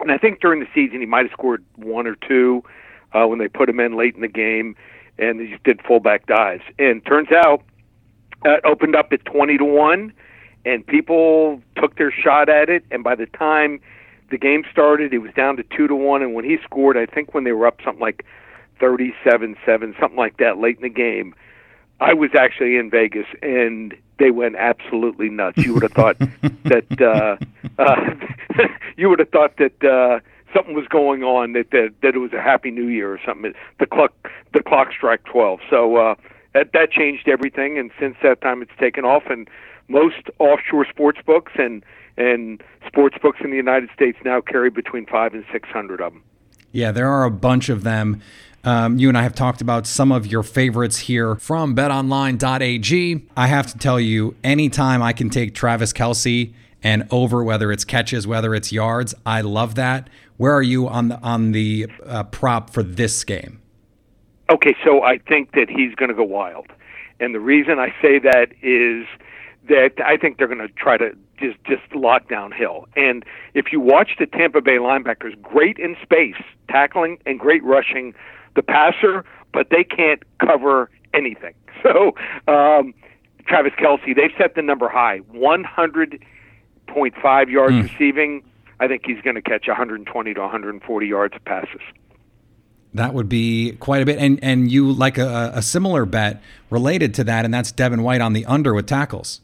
And 0.00 0.10
I 0.10 0.18
think 0.18 0.40
during 0.40 0.60
the 0.60 0.68
season 0.74 1.00
he 1.00 1.06
might 1.06 1.26
have 1.26 1.32
scored 1.32 1.64
one 1.76 2.06
or 2.06 2.16
two 2.16 2.64
uh, 3.12 3.26
when 3.26 3.38
they 3.38 3.48
put 3.48 3.68
him 3.68 3.80
in 3.80 3.96
late 3.96 4.14
in 4.14 4.20
the 4.20 4.28
game, 4.28 4.74
and 5.18 5.40
he 5.40 5.48
just 5.48 5.62
did 5.62 5.80
fullback 5.86 6.26
dives. 6.26 6.62
And 6.78 7.04
turns 7.04 7.30
out, 7.32 7.62
uh, 8.44 8.52
it 8.52 8.64
opened 8.64 8.96
up 8.96 9.12
at 9.12 9.24
twenty 9.26 9.58
to 9.58 9.64
one, 9.64 10.12
and 10.64 10.86
people 10.86 11.60
took 11.76 11.96
their 11.96 12.10
shot 12.10 12.48
at 12.48 12.70
it. 12.70 12.84
And 12.90 13.04
by 13.04 13.14
the 13.14 13.26
time 13.26 13.80
the 14.30 14.38
game 14.38 14.64
started, 14.70 15.12
it 15.12 15.18
was 15.18 15.32
down 15.34 15.56
to 15.56 15.64
two 15.64 15.86
to 15.88 15.94
one. 15.94 16.22
And 16.22 16.34
when 16.34 16.44
he 16.44 16.58
scored, 16.64 16.96
I 16.96 17.06
think 17.06 17.34
when 17.34 17.44
they 17.44 17.52
were 17.52 17.66
up 17.66 17.80
something 17.84 18.00
like 18.00 18.24
thirty-seven-seven, 18.78 19.94
something 20.00 20.16
like 20.18 20.38
that, 20.38 20.58
late 20.58 20.76
in 20.76 20.82
the 20.82 20.88
game, 20.88 21.34
I 22.00 22.14
was 22.14 22.30
actually 22.34 22.76
in 22.76 22.90
Vegas, 22.90 23.26
and 23.42 23.94
they 24.18 24.30
went 24.30 24.56
absolutely 24.56 25.28
nuts. 25.28 25.58
You 25.58 25.74
would 25.74 25.82
have 25.82 25.92
thought 25.92 26.18
that 26.64 27.00
uh, 27.00 27.36
uh, 27.82 28.14
you 28.96 29.08
would 29.08 29.18
have 29.18 29.30
thought 29.30 29.56
that. 29.58 29.84
Uh, 29.84 30.20
something 30.52 30.74
was 30.74 30.88
going 30.88 31.22
on 31.22 31.52
that 31.52 31.70
that, 31.70 31.94
that 32.02 32.16
it 32.16 32.18
was 32.18 32.32
a 32.32 32.42
happy 32.42 32.72
new 32.72 32.88
year 32.88 33.12
or 33.12 33.20
something 33.24 33.52
the 33.78 33.86
clock 33.86 34.12
the 34.52 34.60
clock 34.60 34.88
struck 34.90 35.22
12 35.22 35.60
so 35.70 35.94
uh 35.94 36.14
that 36.54 36.72
that 36.72 36.90
changed 36.90 37.28
everything 37.28 37.78
and 37.78 37.92
since 38.00 38.16
that 38.20 38.40
time 38.40 38.60
it's 38.60 38.72
taken 38.76 39.04
off 39.04 39.22
and 39.30 39.48
most 39.86 40.28
offshore 40.40 40.84
sports 40.86 41.20
books 41.24 41.52
and 41.56 41.84
and 42.20 42.62
sports 42.86 43.16
books 43.22 43.38
in 43.42 43.50
the 43.50 43.56
United 43.56 43.88
States 43.94 44.18
now 44.24 44.40
carry 44.40 44.70
between 44.70 45.06
5 45.06 45.34
and 45.34 45.44
600 45.52 46.00
of 46.00 46.12
them 46.12 46.22
yeah 46.72 46.92
there 46.92 47.08
are 47.08 47.24
a 47.24 47.30
bunch 47.30 47.68
of 47.68 47.82
them 47.82 48.20
um, 48.62 48.98
you 48.98 49.08
and 49.08 49.16
I 49.16 49.22
have 49.22 49.34
talked 49.34 49.62
about 49.62 49.86
some 49.86 50.12
of 50.12 50.26
your 50.26 50.42
favorites 50.42 50.98
here 50.98 51.34
from 51.36 51.74
betonline.ag. 51.74 53.26
I 53.34 53.46
have 53.46 53.66
to 53.72 53.78
tell 53.78 53.98
you, 53.98 54.36
anytime 54.44 55.02
I 55.02 55.14
can 55.14 55.30
take 55.30 55.54
Travis 55.54 55.94
Kelce 55.94 56.52
and 56.82 57.06
over, 57.10 57.42
whether 57.42 57.72
it's 57.72 57.84
catches, 57.84 58.26
whether 58.26 58.54
it's 58.54 58.70
yards, 58.70 59.14
I 59.24 59.40
love 59.40 59.76
that 59.76 60.08
Where 60.36 60.52
are 60.54 60.62
you 60.62 60.88
on 60.88 61.08
the 61.08 61.20
on 61.22 61.52
the 61.52 61.86
uh, 62.04 62.24
prop 62.24 62.70
for 62.70 62.82
this 62.82 63.24
game? 63.24 63.60
Okay, 64.50 64.74
so 64.84 65.02
I 65.02 65.18
think 65.18 65.52
that 65.52 65.70
he's 65.70 65.94
going 65.94 66.08
to 66.08 66.14
go 66.14 66.24
wild, 66.24 66.66
and 67.18 67.34
the 67.34 67.40
reason 67.40 67.78
I 67.78 67.94
say 68.02 68.18
that 68.18 68.48
is 68.62 69.06
that 69.68 69.92
I 70.04 70.16
think 70.16 70.38
they're 70.38 70.48
going 70.48 70.66
to 70.66 70.68
try 70.68 70.96
to 70.96 71.16
just 71.40 71.56
just 71.64 71.82
lock 71.94 72.28
down 72.28 72.52
Hill. 72.52 72.86
And 72.96 73.24
if 73.54 73.72
you 73.72 73.80
watch 73.80 74.10
the 74.18 74.26
Tampa 74.26 74.60
Bay 74.60 74.76
linebackers, 74.76 75.40
great 75.42 75.78
in 75.78 75.96
space 76.02 76.36
tackling 76.68 77.18
and 77.26 77.38
great 77.38 77.62
rushing 77.64 78.14
the 78.54 78.62
passer, 78.62 79.24
but 79.52 79.68
they 79.70 79.84
can't 79.84 80.22
cover 80.38 80.90
anything. 81.14 81.54
So 81.82 82.14
um, 82.46 82.92
Travis 83.46 83.72
Kelce, 83.78 84.14
they've 84.14 84.30
set 84.36 84.54
the 84.54 84.60
number 84.60 84.86
high, 84.86 85.20
100.5 85.32 87.50
yards 87.50 87.74
mm. 87.74 87.82
receiving. 87.84 88.44
I 88.80 88.86
think 88.86 89.06
he's 89.06 89.22
going 89.22 89.36
to 89.36 89.40
catch 89.40 89.66
120 89.66 90.34
to 90.34 90.40
140 90.40 91.06
yards 91.06 91.34
of 91.34 91.42
passes. 91.46 91.80
That 92.92 93.14
would 93.14 93.30
be 93.30 93.78
quite 93.80 94.02
a 94.02 94.04
bit. 94.04 94.18
And 94.18 94.38
and 94.42 94.70
you 94.70 94.92
like 94.92 95.16
a, 95.16 95.52
a 95.54 95.62
similar 95.62 96.04
bet 96.04 96.42
related 96.68 97.14
to 97.14 97.24
that, 97.24 97.46
and 97.46 97.54
that's 97.54 97.72
Devin 97.72 98.02
White 98.02 98.20
on 98.20 98.34
the 98.34 98.44
under 98.44 98.74
with 98.74 98.86
tackles. 98.86 99.40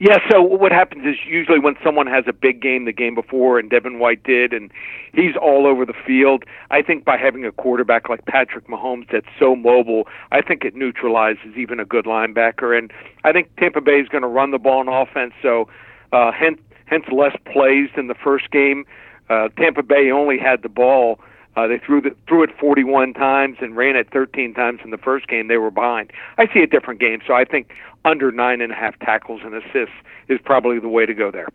Yeah, 0.00 0.18
so 0.30 0.42
what 0.42 0.72
happens 0.72 1.06
is 1.06 1.16
usually 1.26 1.58
when 1.58 1.76
someone 1.82 2.06
has 2.06 2.24
a 2.26 2.32
big 2.32 2.60
game 2.60 2.84
the 2.84 2.92
game 2.92 3.14
before, 3.14 3.58
and 3.58 3.70
Devin 3.70 3.98
White 3.98 4.22
did, 4.24 4.52
and 4.52 4.70
he's 5.12 5.36
all 5.40 5.66
over 5.66 5.86
the 5.86 5.94
field, 6.06 6.44
I 6.70 6.82
think 6.82 7.04
by 7.04 7.16
having 7.16 7.44
a 7.44 7.52
quarterback 7.52 8.08
like 8.08 8.24
Patrick 8.26 8.66
Mahomes 8.66 9.06
that's 9.12 9.26
so 9.38 9.54
mobile, 9.54 10.08
I 10.32 10.42
think 10.42 10.64
it 10.64 10.74
neutralizes 10.74 11.56
even 11.56 11.78
a 11.78 11.84
good 11.84 12.06
linebacker. 12.06 12.76
And 12.76 12.92
I 13.22 13.32
think 13.32 13.54
Tampa 13.56 13.80
Bay 13.80 14.00
is 14.00 14.08
going 14.08 14.22
to 14.22 14.28
run 14.28 14.50
the 14.50 14.58
ball 14.58 14.80
in 14.80 14.88
offense, 14.88 15.32
so 15.40 15.68
uh, 16.12 16.32
hence, 16.32 16.60
hence 16.86 17.04
less 17.12 17.36
plays 17.44 17.88
than 17.94 18.08
the 18.08 18.14
first 18.14 18.50
game. 18.50 18.84
Uh, 19.30 19.48
Tampa 19.56 19.82
Bay 19.82 20.10
only 20.10 20.38
had 20.38 20.62
the 20.62 20.68
ball 20.68 21.20
uh, 21.56 21.66
they 21.66 21.78
threw 21.78 22.00
the, 22.00 22.14
threw 22.26 22.42
it 22.42 22.50
41 22.58 23.14
times 23.14 23.58
and 23.60 23.76
ran 23.76 23.96
it 23.96 24.08
13 24.12 24.54
times 24.54 24.80
in 24.84 24.90
the 24.90 24.98
first 24.98 25.28
game. 25.28 25.48
They 25.48 25.56
were 25.56 25.70
behind. 25.70 26.12
I 26.38 26.46
see 26.52 26.60
a 26.60 26.66
different 26.66 27.00
game, 27.00 27.20
so 27.26 27.34
I 27.34 27.44
think 27.44 27.70
under 28.04 28.32
nine 28.32 28.60
and 28.60 28.72
a 28.72 28.74
half 28.74 28.98
tackles 28.98 29.40
and 29.44 29.54
assists 29.54 29.94
is 30.28 30.40
probably 30.44 30.78
the 30.78 30.88
way 30.88 31.06
to 31.06 31.14
go 31.14 31.30
there. 31.30 31.48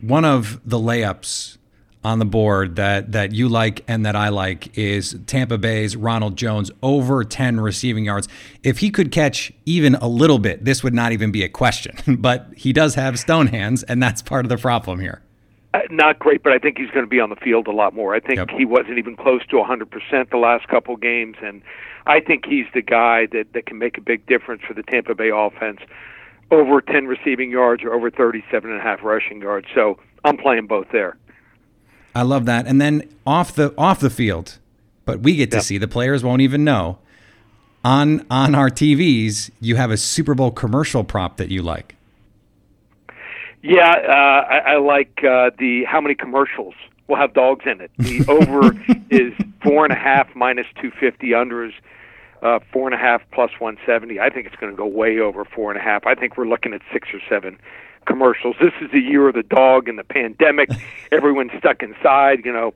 One 0.00 0.24
of 0.24 0.60
the 0.68 0.78
layups 0.78 1.58
on 2.02 2.18
the 2.18 2.24
board 2.24 2.76
that 2.76 3.12
that 3.12 3.32
you 3.32 3.48
like 3.48 3.84
and 3.86 4.06
that 4.06 4.16
I 4.16 4.30
like 4.30 4.76
is 4.78 5.18
Tampa 5.26 5.58
Bay's 5.58 5.96
Ronald 5.96 6.36
Jones 6.36 6.70
over 6.82 7.24
10 7.24 7.60
receiving 7.60 8.06
yards. 8.06 8.26
If 8.62 8.78
he 8.78 8.90
could 8.90 9.12
catch 9.12 9.52
even 9.66 9.94
a 9.96 10.08
little 10.08 10.38
bit, 10.38 10.64
this 10.64 10.82
would 10.82 10.94
not 10.94 11.12
even 11.12 11.30
be 11.30 11.42
a 11.42 11.48
question. 11.48 11.96
but 12.18 12.48
he 12.56 12.72
does 12.72 12.94
have 12.94 13.18
stone 13.18 13.48
hands, 13.48 13.82
and 13.82 14.02
that's 14.02 14.22
part 14.22 14.44
of 14.44 14.48
the 14.48 14.56
problem 14.56 15.00
here. 15.00 15.22
Uh, 15.72 15.80
not 15.90 16.18
great, 16.18 16.42
but 16.42 16.52
I 16.52 16.58
think 16.58 16.78
he's 16.78 16.90
going 16.90 17.04
to 17.04 17.10
be 17.10 17.20
on 17.20 17.30
the 17.30 17.36
field 17.36 17.68
a 17.68 17.72
lot 17.72 17.94
more. 17.94 18.14
I 18.14 18.20
think 18.20 18.36
yep. 18.36 18.50
he 18.50 18.64
wasn't 18.64 18.98
even 18.98 19.16
close 19.16 19.46
to 19.46 19.56
100% 19.56 20.30
the 20.30 20.36
last 20.36 20.66
couple 20.66 20.96
games, 20.96 21.36
and 21.42 21.62
I 22.06 22.20
think 22.20 22.44
he's 22.44 22.66
the 22.74 22.82
guy 22.82 23.26
that, 23.26 23.52
that 23.52 23.66
can 23.66 23.78
make 23.78 23.96
a 23.96 24.00
big 24.00 24.26
difference 24.26 24.62
for 24.66 24.74
the 24.74 24.82
Tampa 24.82 25.14
Bay 25.14 25.30
offense. 25.32 25.80
Over 26.50 26.80
10 26.80 27.06
receiving 27.06 27.50
yards 27.52 27.84
or 27.84 27.94
over 27.94 28.10
37 28.10 28.68
and 28.68 28.80
a 28.80 28.82
half 28.82 29.04
rushing 29.04 29.40
yards. 29.40 29.68
So 29.72 30.00
I'm 30.24 30.36
playing 30.36 30.66
both 30.66 30.88
there. 30.90 31.16
I 32.16 32.22
love 32.22 32.46
that. 32.46 32.66
And 32.66 32.80
then 32.80 33.08
off 33.24 33.54
the 33.54 33.72
off 33.78 34.00
the 34.00 34.10
field, 34.10 34.58
but 35.04 35.20
we 35.20 35.36
get 35.36 35.52
to 35.52 35.58
yep. 35.58 35.64
see 35.64 35.78
the 35.78 35.86
players 35.86 36.24
won't 36.24 36.42
even 36.42 36.64
know. 36.64 36.98
On 37.84 38.26
on 38.28 38.56
our 38.56 38.68
TVs, 38.68 39.50
you 39.60 39.76
have 39.76 39.92
a 39.92 39.96
Super 39.96 40.34
Bowl 40.34 40.50
commercial 40.50 41.04
prop 41.04 41.36
that 41.36 41.50
you 41.50 41.62
like. 41.62 41.94
Yeah, 43.62 43.90
uh, 43.90 44.46
I, 44.48 44.58
I 44.58 44.76
like 44.78 45.22
uh, 45.22 45.50
the 45.58 45.84
how 45.86 46.00
many 46.00 46.14
commercials 46.14 46.74
will 47.08 47.16
have 47.16 47.34
dogs 47.34 47.66
in 47.66 47.80
it. 47.80 47.90
The 47.98 48.24
over 48.28 48.74
is 49.10 49.34
four 49.62 49.84
and 49.84 49.92
a 49.92 49.96
half 49.96 50.34
minus 50.34 50.66
two 50.80 50.90
fifty. 50.98 51.34
Under 51.34 51.64
is 51.64 51.74
uh, 52.42 52.60
four 52.72 52.86
and 52.86 52.94
a 52.94 52.98
half 52.98 53.20
plus 53.32 53.50
one 53.58 53.76
seventy. 53.84 54.18
I 54.18 54.30
think 54.30 54.46
it's 54.46 54.56
going 54.56 54.72
to 54.72 54.76
go 54.76 54.86
way 54.86 55.18
over 55.18 55.44
four 55.44 55.70
and 55.70 55.78
a 55.78 55.82
half. 55.82 56.06
I 56.06 56.14
think 56.14 56.38
we're 56.38 56.48
looking 56.48 56.72
at 56.72 56.80
six 56.92 57.08
or 57.12 57.20
seven 57.28 57.58
commercials. 58.06 58.56
This 58.60 58.72
is 58.80 58.90
the 58.92 59.00
year 59.00 59.28
of 59.28 59.34
the 59.34 59.42
dog 59.42 59.88
and 59.88 59.98
the 59.98 60.04
pandemic. 60.04 60.70
Everyone's 61.12 61.52
stuck 61.58 61.82
inside. 61.82 62.44
You 62.44 62.52
know, 62.52 62.72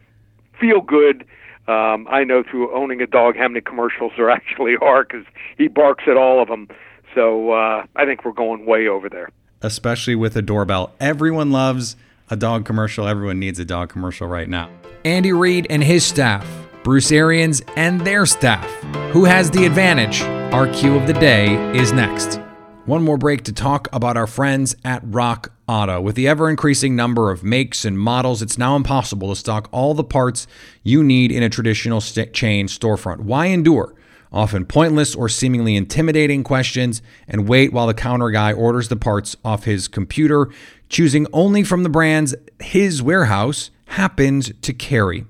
feel 0.61 0.83
good. 0.83 1.25
Um, 1.67 2.07
I 2.11 2.25
know 2.25 2.43
through 2.43 2.75
owning 2.75 3.00
a 3.00 3.07
dog 3.07 3.37
how 3.38 3.49
many 3.49 3.62
commercials 3.62 4.12
there 4.19 4.29
actually 4.31 4.76
are 4.83 5.05
because 5.05 5.25
he 5.57 5.69
barks 5.69 6.05
at 6.07 6.19
all 6.19 6.43
of 6.43 6.49
them. 6.49 6.69
So 7.14 7.53
uh, 7.53 7.87
I 7.97 8.05
think 8.05 8.23
we're 8.26 8.33
going 8.33 8.67
way 8.67 8.87
over 8.87 9.09
there 9.09 9.31
especially 9.64 10.14
with 10.14 10.37
a 10.37 10.42
doorbell. 10.42 10.92
Everyone 11.00 11.50
loves 11.50 11.97
a 12.30 12.37
dog 12.37 12.64
commercial. 12.64 13.09
Everyone 13.09 13.38
needs 13.38 13.59
a 13.59 13.64
dog 13.64 13.88
commercial 13.88 14.28
right 14.28 14.49
now. 14.49 14.71
Andy 15.04 15.33
Reid 15.33 15.66
and 15.71 15.83
his 15.83 16.04
staff, 16.04 16.47
Bruce 16.83 17.11
Arians 17.11 17.62
and 17.76 18.00
their 18.02 18.26
staff. 18.26 18.71
Who 19.12 19.25
has 19.25 19.50
the 19.50 19.64
advantage? 19.66 20.23
Our 20.52 20.68
cue 20.68 20.97
of 20.97 21.06
the 21.06 21.12
day 21.14 21.54
is 21.76 21.92
next. 21.92 22.40
One 22.87 23.02
more 23.02 23.16
break 23.16 23.44
to 23.44 23.52
talk 23.52 23.88
about 23.94 24.18
our 24.18 24.26
friends 24.26 24.76
at 24.85 25.02
Rock 25.04 25.52
Auto. 25.66 26.02
With 26.02 26.16
the 26.16 26.28
ever 26.28 26.50
increasing 26.50 26.94
number 26.94 27.30
of 27.30 27.42
makes 27.42 27.87
and 27.87 27.99
models, 27.99 28.42
it's 28.42 28.59
now 28.59 28.76
impossible 28.76 29.30
to 29.30 29.37
stock 29.37 29.68
all 29.73 29.94
the 29.94 30.04
parts 30.04 30.47
you 30.83 31.02
need 31.02 31.33
in 31.33 31.42
a 31.42 31.49
traditional 31.49 32.02
chain 32.02 32.66
storefront. 32.66 33.21
Why 33.21 33.47
endure? 33.47 33.94
Often 34.35 34.67
pointless 34.67 35.14
or 35.14 35.29
seemingly 35.29 35.76
intimidating 35.76 36.45
questions, 36.45 37.00
and 37.26 37.49
wait 37.49 37.73
while 37.73 37.87
the 37.87 37.95
counter 37.95 38.31
guy 38.31 38.53
orders 38.53 38.88
the 38.88 38.97
parts 38.97 39.37
off 39.45 39.64
his 39.64 39.88
computer, 39.88 40.50
choosing 40.88 41.26
only 41.33 41.62
from 41.62 41.85
the 41.85 41.88
brands 41.88 42.35
his 42.61 43.03
warehouse 43.03 43.71
happens 43.87 44.53
to 44.61 44.73
carry. 44.73 45.25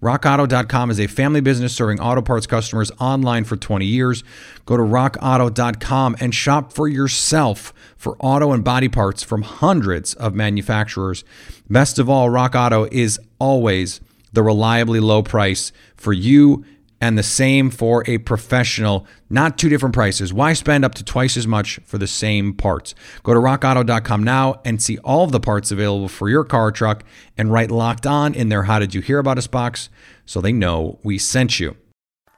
RockAuto.com 0.00 0.90
is 0.90 1.00
a 1.00 1.06
family 1.06 1.40
business 1.40 1.74
serving 1.74 1.98
auto 1.98 2.20
parts 2.20 2.46
customers 2.46 2.90
online 3.00 3.44
for 3.44 3.56
20 3.56 3.86
years. 3.86 4.22
Go 4.66 4.76
to 4.76 4.82
RockAuto.com 4.82 6.16
and 6.20 6.34
shop 6.34 6.74
for 6.74 6.86
yourself 6.86 7.72
for 7.96 8.16
auto 8.20 8.52
and 8.52 8.62
body 8.62 8.88
parts 8.90 9.22
from 9.22 9.42
hundreds 9.42 10.12
of 10.12 10.34
manufacturers. 10.34 11.24
Best 11.70 11.98
of 11.98 12.10
all, 12.10 12.28
Rock 12.28 12.54
Auto 12.54 12.86
is 12.92 13.18
always 13.38 14.02
the 14.34 14.42
reliably 14.42 15.00
low 15.00 15.22
price 15.22 15.72
for 15.96 16.12
you 16.12 16.66
and 17.04 17.18
the 17.18 17.22
same 17.22 17.68
for 17.68 18.02
a 18.06 18.16
professional, 18.16 19.06
not 19.28 19.58
two 19.58 19.68
different 19.68 19.94
prices. 19.94 20.32
Why 20.32 20.54
spend 20.54 20.86
up 20.86 20.94
to 20.94 21.04
twice 21.04 21.36
as 21.36 21.46
much 21.46 21.78
for 21.84 21.98
the 21.98 22.06
same 22.06 22.54
parts? 22.54 22.94
Go 23.22 23.34
to 23.34 23.40
rockauto.com 23.40 24.24
now 24.24 24.62
and 24.64 24.82
see 24.82 24.96
all 25.04 25.22
of 25.22 25.30
the 25.30 25.38
parts 25.38 25.70
available 25.70 26.08
for 26.08 26.30
your 26.30 26.44
car 26.44 26.68
or 26.68 26.72
truck 26.72 27.04
and 27.36 27.52
write 27.52 27.70
locked 27.70 28.06
on 28.06 28.32
in 28.32 28.48
their 28.48 28.62
How 28.62 28.78
Did 28.78 28.94
You 28.94 29.02
Hear 29.02 29.18
About 29.18 29.36
Us 29.36 29.46
box 29.46 29.90
so 30.24 30.40
they 30.40 30.50
know 30.50 30.98
we 31.02 31.18
sent 31.18 31.60
you. 31.60 31.76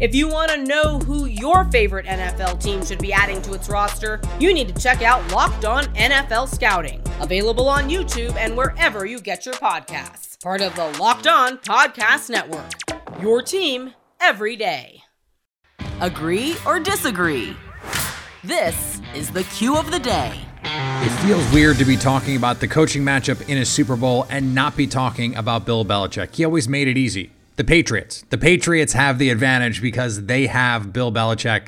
If 0.00 0.14
you 0.14 0.28
want 0.28 0.52
to 0.52 0.64
know 0.64 1.00
who 1.00 1.26
your 1.26 1.64
favorite 1.72 2.06
NFL 2.06 2.62
team 2.62 2.84
should 2.84 3.00
be 3.00 3.12
adding 3.12 3.42
to 3.42 3.52
its 3.54 3.68
roster, 3.68 4.20
you 4.38 4.54
need 4.54 4.68
to 4.68 4.80
check 4.80 5.02
out 5.02 5.28
Locked 5.32 5.64
On 5.64 5.86
NFL 5.96 6.54
Scouting, 6.54 7.02
available 7.20 7.68
on 7.68 7.88
YouTube 7.88 8.36
and 8.36 8.56
wherever 8.56 9.06
you 9.06 9.18
get 9.18 9.44
your 9.44 9.56
podcasts. 9.56 10.40
Part 10.40 10.60
of 10.60 10.76
the 10.76 10.86
Locked 11.00 11.26
On 11.26 11.58
Podcast 11.58 12.30
Network. 12.30 12.70
Your 13.20 13.42
team 13.42 13.92
every 14.20 14.54
day. 14.54 15.02
Agree 16.00 16.54
or 16.64 16.78
disagree? 16.78 17.56
This 18.44 19.02
is 19.16 19.32
the 19.32 19.42
cue 19.42 19.76
of 19.76 19.90
the 19.90 19.98
day. 19.98 20.40
It 20.62 21.10
feels 21.26 21.52
weird 21.52 21.76
to 21.78 21.84
be 21.84 21.96
talking 21.96 22.36
about 22.36 22.60
the 22.60 22.68
coaching 22.68 23.02
matchup 23.02 23.48
in 23.48 23.58
a 23.58 23.64
Super 23.64 23.96
Bowl 23.96 24.28
and 24.30 24.54
not 24.54 24.76
be 24.76 24.86
talking 24.86 25.34
about 25.34 25.66
Bill 25.66 25.84
Belichick. 25.84 26.36
He 26.36 26.44
always 26.44 26.68
made 26.68 26.86
it 26.86 26.96
easy 26.96 27.32
the 27.58 27.64
Patriots. 27.64 28.24
The 28.30 28.38
Patriots 28.38 28.92
have 28.92 29.18
the 29.18 29.30
advantage 29.30 29.82
because 29.82 30.26
they 30.26 30.46
have 30.46 30.92
Bill 30.92 31.12
Belichick. 31.12 31.66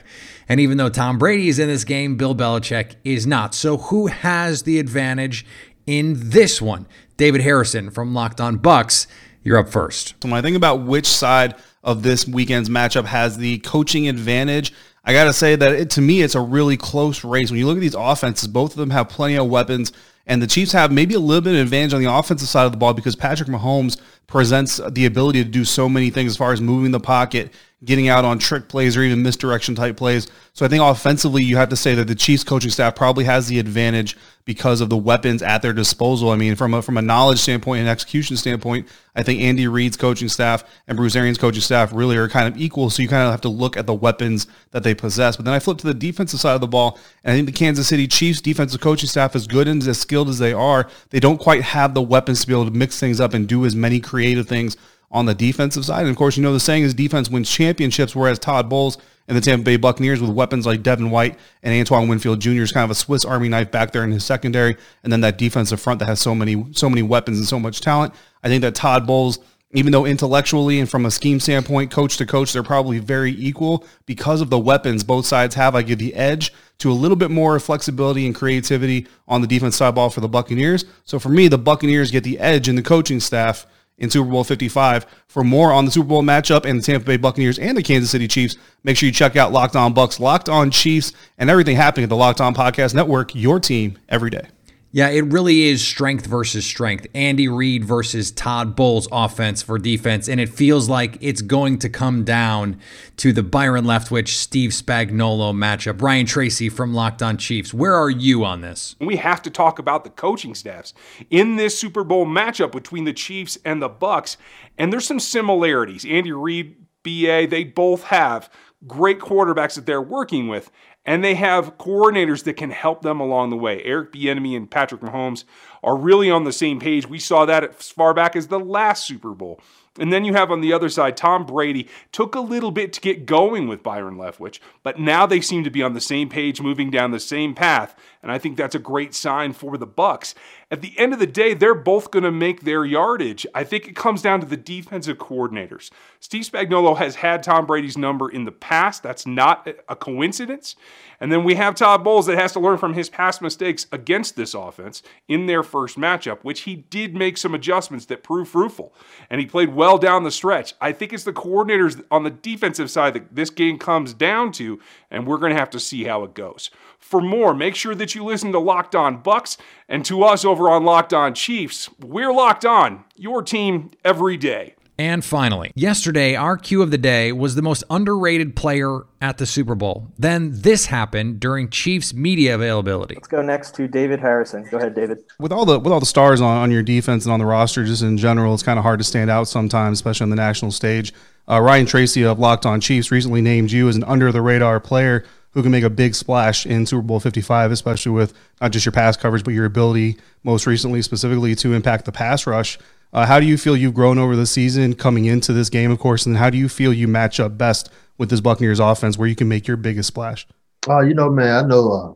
And 0.49 0.61
even 0.61 0.78
though 0.78 0.88
Tom 0.88 1.18
Brady 1.18 1.49
is 1.49 1.59
in 1.59 1.66
this 1.66 1.82
game, 1.82 2.16
Bill 2.16 2.35
Belichick 2.35 2.94
is 3.04 3.26
not. 3.26 3.56
So 3.56 3.76
who 3.76 4.06
has 4.06 4.62
the 4.62 4.78
advantage 4.78 5.44
in 5.87 6.14
this 6.16 6.62
one? 6.62 6.87
David 7.16 7.40
Harrison 7.40 7.90
from 7.90 8.14
Locked 8.14 8.40
On 8.40 8.56
Bucs, 8.56 9.09
you're 9.42 9.59
up 9.59 9.68
first. 9.68 10.14
So 10.23 10.28
when 10.28 10.35
I 10.35 10.42
think 10.42 10.56
about 10.56 10.82
which 10.82 11.06
side 11.06 11.56
of 11.82 12.04
this 12.04 12.25
weekend's 12.25 12.68
matchup 12.68 13.06
has 13.06 13.37
the 13.37 13.59
coaching 13.59 14.09
advantage, 14.09 14.73
I 15.04 15.12
got 15.12 15.25
to 15.25 15.32
say 15.32 15.56
that 15.56 15.73
it, 15.73 15.90
to 15.90 16.00
me, 16.00 16.23
it's 16.23 16.37
a 16.37 16.40
really 16.40 16.76
close 16.76 17.25
race. 17.25 17.50
When 17.50 17.59
you 17.59 17.66
look 17.66 17.78
at 17.78 17.80
these 17.80 17.97
offenses, 17.97 18.47
both 18.47 18.70
of 18.70 18.76
them 18.76 18.90
have 18.90 19.09
plenty 19.09 19.37
of 19.37 19.49
weapons. 19.49 19.90
And 20.30 20.40
the 20.40 20.46
Chiefs 20.46 20.70
have 20.70 20.92
maybe 20.92 21.14
a 21.14 21.18
little 21.18 21.40
bit 21.40 21.54
of 21.54 21.56
an 21.56 21.62
advantage 21.62 21.92
on 21.92 22.00
the 22.00 22.08
offensive 22.08 22.46
side 22.46 22.64
of 22.64 22.70
the 22.70 22.78
ball 22.78 22.94
because 22.94 23.16
Patrick 23.16 23.49
Mahomes 23.49 24.00
presents 24.28 24.80
the 24.88 25.04
ability 25.04 25.42
to 25.42 25.50
do 25.50 25.64
so 25.64 25.88
many 25.88 26.08
things 26.08 26.30
as 26.30 26.37
far 26.37 26.52
as 26.52 26.60
moving 26.60 26.92
the 26.92 27.00
pocket 27.00 27.52
getting 27.82 28.08
out 28.08 28.26
on 28.26 28.38
trick 28.38 28.68
plays 28.68 28.96
or 28.96 29.02
even 29.02 29.22
misdirection 29.22 29.75
type 29.75 29.96
plays. 29.96 30.28
So 30.52 30.66
I 30.66 30.68
think 30.68 30.82
offensively, 30.82 31.42
you 31.42 31.56
have 31.56 31.70
to 31.70 31.76
say 31.76 31.94
that 31.94 32.06
the 32.08 32.14
Chiefs 32.14 32.44
coaching 32.44 32.70
staff 32.70 32.94
probably 32.94 33.25
has 33.25 33.49
the 33.49 33.58
advantage 33.58 34.18
because 34.44 34.82
of 34.82 34.90
the 34.90 34.96
weapons 34.96 35.42
at 35.42 35.62
their 35.62 35.72
disposal. 35.72 36.30
I 36.30 36.37
mean, 36.37 36.56
from 36.56 36.75
a, 36.75 36.82
from 36.82 36.99
a 36.99 37.02
knowledge 37.02 37.38
standpoint 37.38 37.80
and 37.80 37.88
execution 37.88 38.37
standpoint, 38.37 38.87
I 39.14 39.22
think 39.22 39.40
Andy 39.40 39.66
Reid's 39.66 39.96
coaching 39.96 40.28
staff 40.28 40.62
and 40.88 40.96
Bruce 40.96 41.16
Arians' 41.16 41.38
coaching 41.38 41.62
staff 41.62 41.92
really 41.92 42.18
are 42.18 42.28
kind 42.28 42.52
of 42.52 42.60
equal. 42.60 42.90
So 42.90 43.00
you 43.00 43.08
kind 43.08 43.25
of 43.25 43.30
have 43.30 43.40
to 43.42 43.49
look 43.49 43.78
at 43.78 43.87
the 43.87 43.94
weapons 43.94 44.46
that 44.72 44.82
they 44.82 44.94
possess. 44.94 45.37
But 45.37 45.46
then 45.46 45.54
I 45.54 45.58
flip 45.58 45.78
to 45.78 45.87
the 45.87 45.94
defensive 45.94 46.40
side 46.40 46.54
of 46.54 46.60
the 46.60 46.66
ball, 46.66 46.99
and 47.25 47.32
I 47.32 47.37
think 47.37 47.46
the 47.46 47.52
Kansas 47.52 47.88
City 47.88 48.06
Chiefs 48.06 48.42
defensive 48.42 48.80
coaching 48.80 49.08
staff, 49.08 49.34
as 49.34 49.46
good 49.46 49.68
and 49.68 49.82
as 49.87 49.99
skilled 49.99 50.28
as 50.28 50.38
they 50.38 50.52
are, 50.52 50.87
they 51.10 51.20
don't 51.20 51.38
quite 51.38 51.62
have 51.62 51.94
the 51.94 52.02
weapons 52.02 52.42
to 52.42 52.46
be 52.46 52.52
able 52.52 52.66
to 52.66 52.70
mix 52.70 53.00
things 53.00 53.20
up 53.20 53.32
and 53.32 53.49
do 53.49 53.64
as 53.64 53.75
many 53.75 54.00
creative 54.00 54.46
things 54.46 54.76
on 55.10 55.26
the 55.26 55.34
defensive 55.34 55.84
side. 55.84 56.02
And 56.02 56.10
of 56.10 56.16
course, 56.16 56.36
you 56.36 56.42
know 56.42 56.52
the 56.52 56.60
saying 56.60 56.84
is 56.84 56.94
defense 56.94 57.28
wins 57.28 57.50
championships, 57.50 58.14
whereas 58.14 58.38
Todd 58.38 58.68
Bowles 58.68 58.98
and 59.28 59.36
the 59.36 59.40
Tampa 59.40 59.64
Bay 59.64 59.76
Buccaneers 59.76 60.20
with 60.20 60.30
weapons 60.30 60.66
like 60.66 60.82
Devin 60.82 61.10
White 61.10 61.38
and 61.62 61.72
Antoine 61.74 62.08
Winfield 62.08 62.40
Jr. 62.40 62.62
is 62.62 62.72
kind 62.72 62.84
of 62.84 62.90
a 62.90 62.94
Swiss 62.96 63.24
Army 63.24 63.48
knife 63.48 63.70
back 63.70 63.92
there 63.92 64.04
in 64.04 64.10
his 64.10 64.24
secondary, 64.24 64.76
and 65.02 65.12
then 65.12 65.20
that 65.20 65.38
defensive 65.38 65.80
front 65.80 66.00
that 66.00 66.06
has 66.06 66.20
so 66.20 66.34
many 66.34 66.66
so 66.72 66.88
many 66.88 67.02
weapons 67.02 67.38
and 67.38 67.46
so 67.46 67.58
much 67.58 67.80
talent. 67.80 68.14
I 68.42 68.48
think 68.48 68.62
that 68.62 68.74
Todd 68.74 69.06
Bowles, 69.06 69.38
even 69.72 69.92
though 69.92 70.04
intellectually 70.06 70.80
and 70.80 70.88
from 70.88 71.06
a 71.06 71.10
scheme 71.10 71.38
standpoint, 71.40 71.90
coach 71.90 72.16
to 72.16 72.26
coach, 72.26 72.52
they're 72.52 72.62
probably 72.62 72.98
very 72.98 73.32
equal 73.32 73.84
because 74.06 74.40
of 74.40 74.50
the 74.50 74.58
weapons 74.58 75.04
both 75.04 75.26
sides 75.26 75.54
have. 75.54 75.74
I 75.74 75.82
give 75.82 75.98
the 75.98 76.14
edge 76.14 76.52
to 76.78 76.90
a 76.90 76.94
little 76.94 77.16
bit 77.16 77.30
more 77.30 77.60
flexibility 77.60 78.26
and 78.26 78.34
creativity 78.34 79.06
on 79.28 79.42
the 79.42 79.46
defense 79.46 79.76
side 79.76 79.94
ball 79.94 80.10
for 80.10 80.20
the 80.20 80.28
Buccaneers. 80.28 80.84
So 81.04 81.18
for 81.18 81.28
me, 81.28 81.46
the 81.46 81.58
Buccaneers 81.58 82.10
get 82.10 82.24
the 82.24 82.38
edge 82.38 82.68
in 82.68 82.74
the 82.74 82.82
coaching 82.82 83.20
staff 83.20 83.66
in 84.00 84.11
Super 84.11 84.30
Bowl 84.30 84.42
55. 84.42 85.07
For 85.28 85.45
more 85.45 85.73
on 85.73 85.85
the 85.85 85.90
Super 85.90 86.09
Bowl 86.09 86.23
matchup 86.23 86.64
and 86.64 86.80
the 86.80 86.83
Tampa 86.83 87.07
Bay 87.07 87.16
Buccaneers 87.16 87.59
and 87.59 87.76
the 87.76 87.83
Kansas 87.83 88.11
City 88.11 88.26
Chiefs, 88.26 88.57
make 88.83 88.97
sure 88.97 89.07
you 89.07 89.12
check 89.12 89.37
out 89.37 89.52
Locked 89.52 89.76
On 89.76 89.95
Bucs, 89.95 90.19
Locked 90.19 90.49
On 90.49 90.71
Chiefs, 90.71 91.12
and 91.38 91.49
everything 91.49 91.76
happening 91.76 92.04
at 92.04 92.11
the 92.11 92.16
Locked 92.16 92.40
On 92.40 92.54
Podcast 92.54 92.95
Network, 92.95 93.35
your 93.35 93.61
team 93.61 93.99
every 94.09 94.30
day. 94.30 94.49
Yeah, 94.92 95.09
it 95.09 95.20
really 95.26 95.68
is 95.68 95.87
strength 95.87 96.26
versus 96.26 96.66
strength. 96.66 97.06
Andy 97.14 97.47
Reid 97.47 97.85
versus 97.85 98.32
Todd 98.32 98.75
Bowles 98.75 99.06
offense 99.12 99.62
for 99.62 99.78
defense. 99.78 100.28
And 100.28 100.40
it 100.40 100.49
feels 100.49 100.88
like 100.88 101.16
it's 101.20 101.42
going 101.42 101.78
to 101.78 101.88
come 101.88 102.25
down 102.25 102.80
to 103.18 103.32
the 103.32 103.44
Byron 103.44 103.85
Leftwich, 103.85 104.28
Steve 104.28 104.70
Spagnuolo 104.70 105.54
matchup. 105.54 106.02
Ryan 106.02 106.26
Tracy 106.26 106.68
from 106.68 106.92
Locked 106.92 107.23
On 107.23 107.37
Chiefs. 107.37 107.73
Where 107.73 107.94
are 107.94 108.11
you 108.11 108.44
on 108.44 108.62
this? 108.62 108.97
We 109.00 109.14
have 109.16 109.42
to 109.42 109.50
talk 109.50 109.78
about 109.78 110.02
the 110.02 110.11
coaching 110.11 110.56
staffs 110.56 110.92
in 111.30 111.54
this 111.54 111.78
Super 111.78 112.02
Bowl 112.02 112.26
matchup 112.26 112.73
between 112.73 113.04
the 113.04 113.12
Chiefs 113.12 113.59
and 113.64 113.80
the 113.80 113.90
Bucs. 113.90 114.37
And 114.76 114.92
there's 114.92 115.06
some 115.06 115.20
similarities. 115.20 116.04
Andy 116.04 116.32
Reid, 116.32 116.75
BA, 117.04 117.47
they 117.49 117.62
both 117.62 118.04
have 118.04 118.50
great 118.88 119.20
quarterbacks 119.20 119.76
that 119.76 119.87
they're 119.87 120.02
working 120.02 120.49
with 120.49 120.73
and 121.10 121.24
they 121.24 121.34
have 121.34 121.76
coordinators 121.76 122.44
that 122.44 122.56
can 122.56 122.70
help 122.70 123.02
them 123.02 123.18
along 123.18 123.50
the 123.50 123.56
way. 123.56 123.82
Eric 123.82 124.12
Bieniemy 124.12 124.56
and 124.56 124.70
Patrick 124.70 125.00
Mahomes 125.00 125.42
are 125.82 125.96
really 125.96 126.30
on 126.30 126.44
the 126.44 126.52
same 126.52 126.78
page. 126.78 127.08
We 127.08 127.18
saw 127.18 127.44
that 127.46 127.64
as 127.64 127.90
far 127.90 128.14
back 128.14 128.36
as 128.36 128.46
the 128.46 128.60
last 128.60 129.08
Super 129.08 129.30
Bowl. 129.30 129.60
And 129.98 130.12
then 130.12 130.24
you 130.24 130.34
have 130.34 130.52
on 130.52 130.60
the 130.60 130.72
other 130.72 130.88
side, 130.88 131.16
Tom 131.16 131.44
Brady 131.44 131.88
took 132.12 132.36
a 132.36 132.40
little 132.40 132.70
bit 132.70 132.92
to 132.92 133.00
get 133.00 133.26
going 133.26 133.66
with 133.66 133.82
Byron 133.82 134.18
Leftwich, 134.18 134.60
but 134.84 135.00
now 135.00 135.26
they 135.26 135.40
seem 135.40 135.64
to 135.64 135.70
be 135.70 135.82
on 135.82 135.94
the 135.94 136.00
same 136.00 136.28
page, 136.28 136.60
moving 136.60 136.92
down 136.92 137.10
the 137.10 137.18
same 137.18 137.56
path. 137.56 137.96
And 138.22 138.30
I 138.30 138.38
think 138.38 138.56
that's 138.56 138.76
a 138.76 138.78
great 138.78 139.12
sign 139.12 139.52
for 139.52 139.76
the 139.76 139.88
Bucs. 139.88 140.34
At 140.72 140.82
the 140.82 140.96
end 140.98 141.12
of 141.12 141.18
the 141.18 141.26
day, 141.26 141.52
they're 141.52 141.74
both 141.74 142.12
going 142.12 142.22
to 142.22 142.30
make 142.30 142.60
their 142.60 142.84
yardage. 142.84 143.44
I 143.54 143.64
think 143.64 143.88
it 143.88 143.96
comes 143.96 144.22
down 144.22 144.40
to 144.40 144.46
the 144.46 144.56
defensive 144.56 145.18
coordinators. 145.18 145.90
Steve 146.20 146.44
Spagnuolo 146.44 146.96
has 146.96 147.16
had 147.16 147.42
Tom 147.42 147.66
Brady's 147.66 147.98
number 147.98 148.30
in 148.30 148.44
the 148.44 148.52
past. 148.52 149.02
That's 149.02 149.26
not 149.26 149.68
a 149.88 149.96
coincidence. 149.96 150.76
And 151.18 151.30
then 151.30 151.44
we 151.44 151.56
have 151.56 151.74
Todd 151.74 152.02
Bowles 152.02 152.26
that 152.26 152.38
has 152.38 152.52
to 152.52 152.60
learn 152.60 152.78
from 152.78 152.94
his 152.94 153.10
past 153.10 153.42
mistakes 153.42 153.86
against 153.92 154.36
this 154.36 154.54
offense 154.54 155.02
in 155.28 155.46
their 155.46 155.62
first 155.62 155.98
matchup, 155.98 156.38
which 156.42 156.60
he 156.60 156.76
did 156.76 157.14
make 157.14 157.36
some 157.36 157.54
adjustments 157.54 158.06
that 158.06 158.22
proved 158.22 158.50
fruitful. 158.50 158.94
And 159.28 159.40
he 159.40 159.46
played 159.46 159.74
well 159.74 159.98
down 159.98 160.22
the 160.22 160.30
stretch. 160.30 160.74
I 160.80 160.92
think 160.92 161.12
it's 161.12 161.24
the 161.24 161.32
coordinators 161.32 162.02
on 162.10 162.22
the 162.22 162.30
defensive 162.30 162.90
side 162.90 163.14
that 163.14 163.34
this 163.34 163.50
game 163.50 163.78
comes 163.78 164.14
down 164.14 164.52
to, 164.52 164.80
and 165.10 165.26
we're 165.26 165.38
going 165.38 165.52
to 165.52 165.58
have 165.58 165.71
to 165.71 165.80
see 165.80 166.04
how 166.04 166.23
it 166.25 166.32
goes. 166.32 166.71
For 166.99 167.21
more, 167.21 167.54
make 167.54 167.75
sure 167.75 167.95
that 167.95 168.14
you 168.14 168.25
listen 168.25 168.52
to 168.52 168.58
Locked 168.58 168.95
On 168.95 169.23
Bucs 169.23 169.56
and 169.88 170.04
to 170.04 170.23
us 170.23 170.45
over 170.45 170.59
on 170.68 170.84
Locked 170.84 171.14
On 171.14 171.32
Chiefs. 171.32 171.88
We're 172.00 172.32
locked 172.32 172.64
on, 172.64 173.04
your 173.16 173.42
team 173.42 173.92
every 174.04 174.36
day. 174.36 174.75
And 175.00 175.25
finally, 175.25 175.73
yesterday, 175.75 176.34
our 176.34 176.58
cue 176.58 176.82
of 176.82 176.90
the 176.90 176.99
day 176.99 177.32
was 177.32 177.54
the 177.54 177.62
most 177.62 177.82
underrated 177.88 178.54
player 178.54 179.00
at 179.23 179.38
the 179.38 179.46
Super 179.46 179.75
Bowl. 179.75 180.12
Then 180.18 180.50
this 180.60 180.84
happened 180.84 181.40
during 181.40 181.70
Chiefs 181.70 182.12
media 182.12 182.54
availability. 182.54 183.14
Let's 183.14 183.26
go 183.26 183.40
next 183.40 183.75
to 183.76 183.88
David 183.88 184.20
Harrison. 184.20 184.68
Go 184.70 184.76
ahead, 184.76 184.94
David. 184.94 185.25
With 185.38 185.52
all 185.52 185.64
the 185.64 185.80
with 185.80 185.90
all 185.90 186.00
the 186.00 186.06
stars 186.06 186.42
on, 186.42 186.54
on 186.58 186.70
your 186.70 186.82
defense 186.82 187.25
and 187.25 187.32
on 187.32 187.38
the 187.38 187.46
roster, 187.46 187.82
just 187.82 188.02
in 188.02 188.18
general, 188.18 188.52
it's 188.52 188.62
kind 188.62 188.78
of 188.78 188.82
hard 188.82 188.99
to 188.99 189.04
stand 189.04 189.30
out 189.30 189.49
sometimes, 189.49 189.96
especially 189.96 190.25
on 190.25 190.30
the 190.30 190.36
national 190.36 190.70
stage. 190.70 191.14
Uh, 191.49 191.62
Ryan 191.62 191.86
Tracy 191.86 192.23
of 192.23 192.38
Locked 192.38 192.66
On 192.66 192.78
Chiefs 192.78 193.10
recently 193.10 193.40
named 193.40 193.73
you 193.73 193.88
as 193.88 193.96
an 193.96 194.04
under 194.04 194.30
the 194.30 194.42
radar 194.42 194.80
player 194.80 195.25
who 195.52 195.63
can 195.63 195.73
make 195.73 195.84
a 195.84 195.91
big 195.91 196.15
splash 196.15 196.65
in 196.65 196.86
Super 196.86 197.02
Bowl 197.02 197.21
55, 197.21 197.73
especially 197.73 198.13
with 198.13 198.32
not 198.60 198.73
just 198.73 198.86
your 198.86 198.93
pass 198.93 199.17
coverage, 199.17 199.45
but 199.45 199.54
your 199.54 199.65
ability, 199.65 200.17
most 200.45 200.67
recently, 200.67 201.02
specifically 201.02 201.54
to 201.56 201.75
impact 201.75 202.04
the 202.04 202.13
pass 202.13 202.47
rush. 202.47 202.78
Uh, 203.13 203.26
how 203.26 203.41
do 203.41 203.47
you 203.47 203.58
feel 203.58 203.76
you've 203.76 203.95
grown 203.95 204.19
over 204.19 204.36
the 204.36 204.47
season 204.47 204.95
coming 204.95 205.25
into 205.25 205.52
this 205.52 205.69
game, 205.69 205.91
of 205.91 205.99
course, 205.99 206.26
and 206.26 206.36
how 206.36 206.49
do 206.49 206.56
you 206.56 206.69
feel 206.69 206.93
you 206.93 207.08
match 207.08 207.41
up 207.41 207.58
best 207.58 207.91
with 208.19 208.30
this 208.30 208.41
Buccaneers 208.41 208.78
offense 208.78 209.19
where 209.19 209.28
you 209.28 209.34
can 209.34 209.49
make 209.49 209.67
your 209.67 209.76
biggest 209.76 210.06
splash? 210.06 210.47
Uh, 210.89 211.00
you 211.00 211.15
know, 211.15 211.28
man, 211.28 211.65
I 211.65 211.67
know 211.67 211.93
uh, 211.93 212.13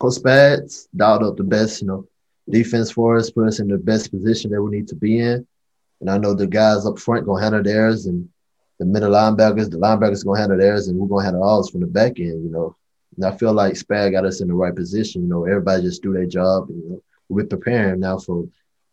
Coach 0.00 0.14
Spags 0.14 0.88
dialed 0.96 1.24
up 1.24 1.36
the 1.36 1.44
best, 1.44 1.82
you 1.82 1.88
know, 1.88 2.08
defense 2.48 2.90
for 2.90 3.16
us, 3.18 3.30
put 3.30 3.46
us 3.46 3.60
in 3.60 3.68
the 3.68 3.76
best 3.76 4.10
position 4.10 4.50
that 4.50 4.62
we 4.62 4.70
need 4.70 4.88
to 4.88 4.94
be 4.94 5.18
in. 5.18 5.46
And 6.00 6.08
I 6.08 6.16
know 6.16 6.32
the 6.32 6.46
guys 6.46 6.86
up 6.86 6.98
front 6.98 7.26
gonna 7.26 7.42
handle 7.42 7.62
theirs, 7.62 8.06
and 8.06 8.28
the 8.78 8.84
middle 8.84 9.10
linebackers, 9.10 9.70
the 9.70 9.78
linebackers 9.78 10.24
gonna 10.24 10.40
handle 10.40 10.58
theirs, 10.58 10.88
and 10.88 10.98
we're 10.98 11.08
gonna 11.08 11.24
handle 11.24 11.42
ours 11.42 11.70
from 11.70 11.80
the 11.80 11.86
back 11.86 12.18
end. 12.18 12.44
You 12.44 12.50
know, 12.50 12.76
and 13.16 13.24
I 13.24 13.36
feel 13.36 13.52
like 13.52 13.74
Spag 13.74 14.12
got 14.12 14.24
us 14.24 14.40
in 14.40 14.48
the 14.48 14.54
right 14.54 14.74
position. 14.74 15.22
You 15.22 15.28
know, 15.28 15.44
everybody 15.44 15.82
just 15.82 16.02
do 16.02 16.12
their 16.12 16.26
job. 16.26 16.68
You 16.70 16.82
know, 16.88 17.02
we're 17.28 17.44
preparing 17.46 18.00
now 18.00 18.18
for 18.18 18.46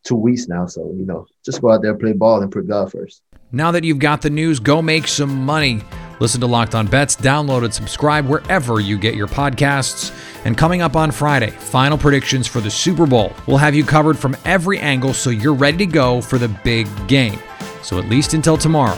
two 0.04 0.16
weeks 0.16 0.48
now. 0.48 0.66
So, 0.68 0.94
you 0.98 1.06
know, 1.06 1.28
just 1.44 1.62
go 1.62 1.72
out 1.72 1.82
there, 1.82 1.96
play 1.96 2.14
ball, 2.14 2.42
and 2.42 2.52
put 2.52 2.68
God 2.68 2.92
first. 2.92 3.22
Now 3.52 3.72
that 3.72 3.84
you've 3.84 4.00
got 4.00 4.22
the 4.22 4.30
news, 4.30 4.60
go 4.60 4.82
make 4.82 5.08
some 5.08 5.46
money. 5.46 5.82
Listen 6.20 6.40
to 6.42 6.48
Locked 6.48 6.76
On 6.76 6.88
Bets, 6.88 7.18
download 7.18 7.66
and 7.66 7.74
subscribe 7.74 8.26
wherever 8.28 8.80
you 8.80 8.98
get 8.98 9.16
your 9.16 9.28
podcasts. 9.28 10.14
And 10.46 10.58
coming 10.58 10.82
up 10.82 10.96
on 10.96 11.12
Friday, 11.12 11.50
final 11.50 11.98
predictions 11.98 12.48
for 12.48 12.62
the 12.62 12.72
Super 12.72 13.06
Bowl. 13.06 13.34
We'll 13.48 13.58
have 13.58 13.76
you 13.76 13.84
covered 13.84 14.18
from 14.18 14.38
every 14.46 14.80
angle 14.80 15.14
so 15.14 15.30
you're 15.30 15.54
ready 15.54 15.78
to 15.80 15.86
go 15.86 16.22
for 16.22 16.38
the 16.38 16.48
big 16.48 16.88
game. 17.08 17.40
So 17.82 18.00
at 18.00 18.06
least 18.06 18.34
until 18.34 18.58
tomorrow, 18.58 18.98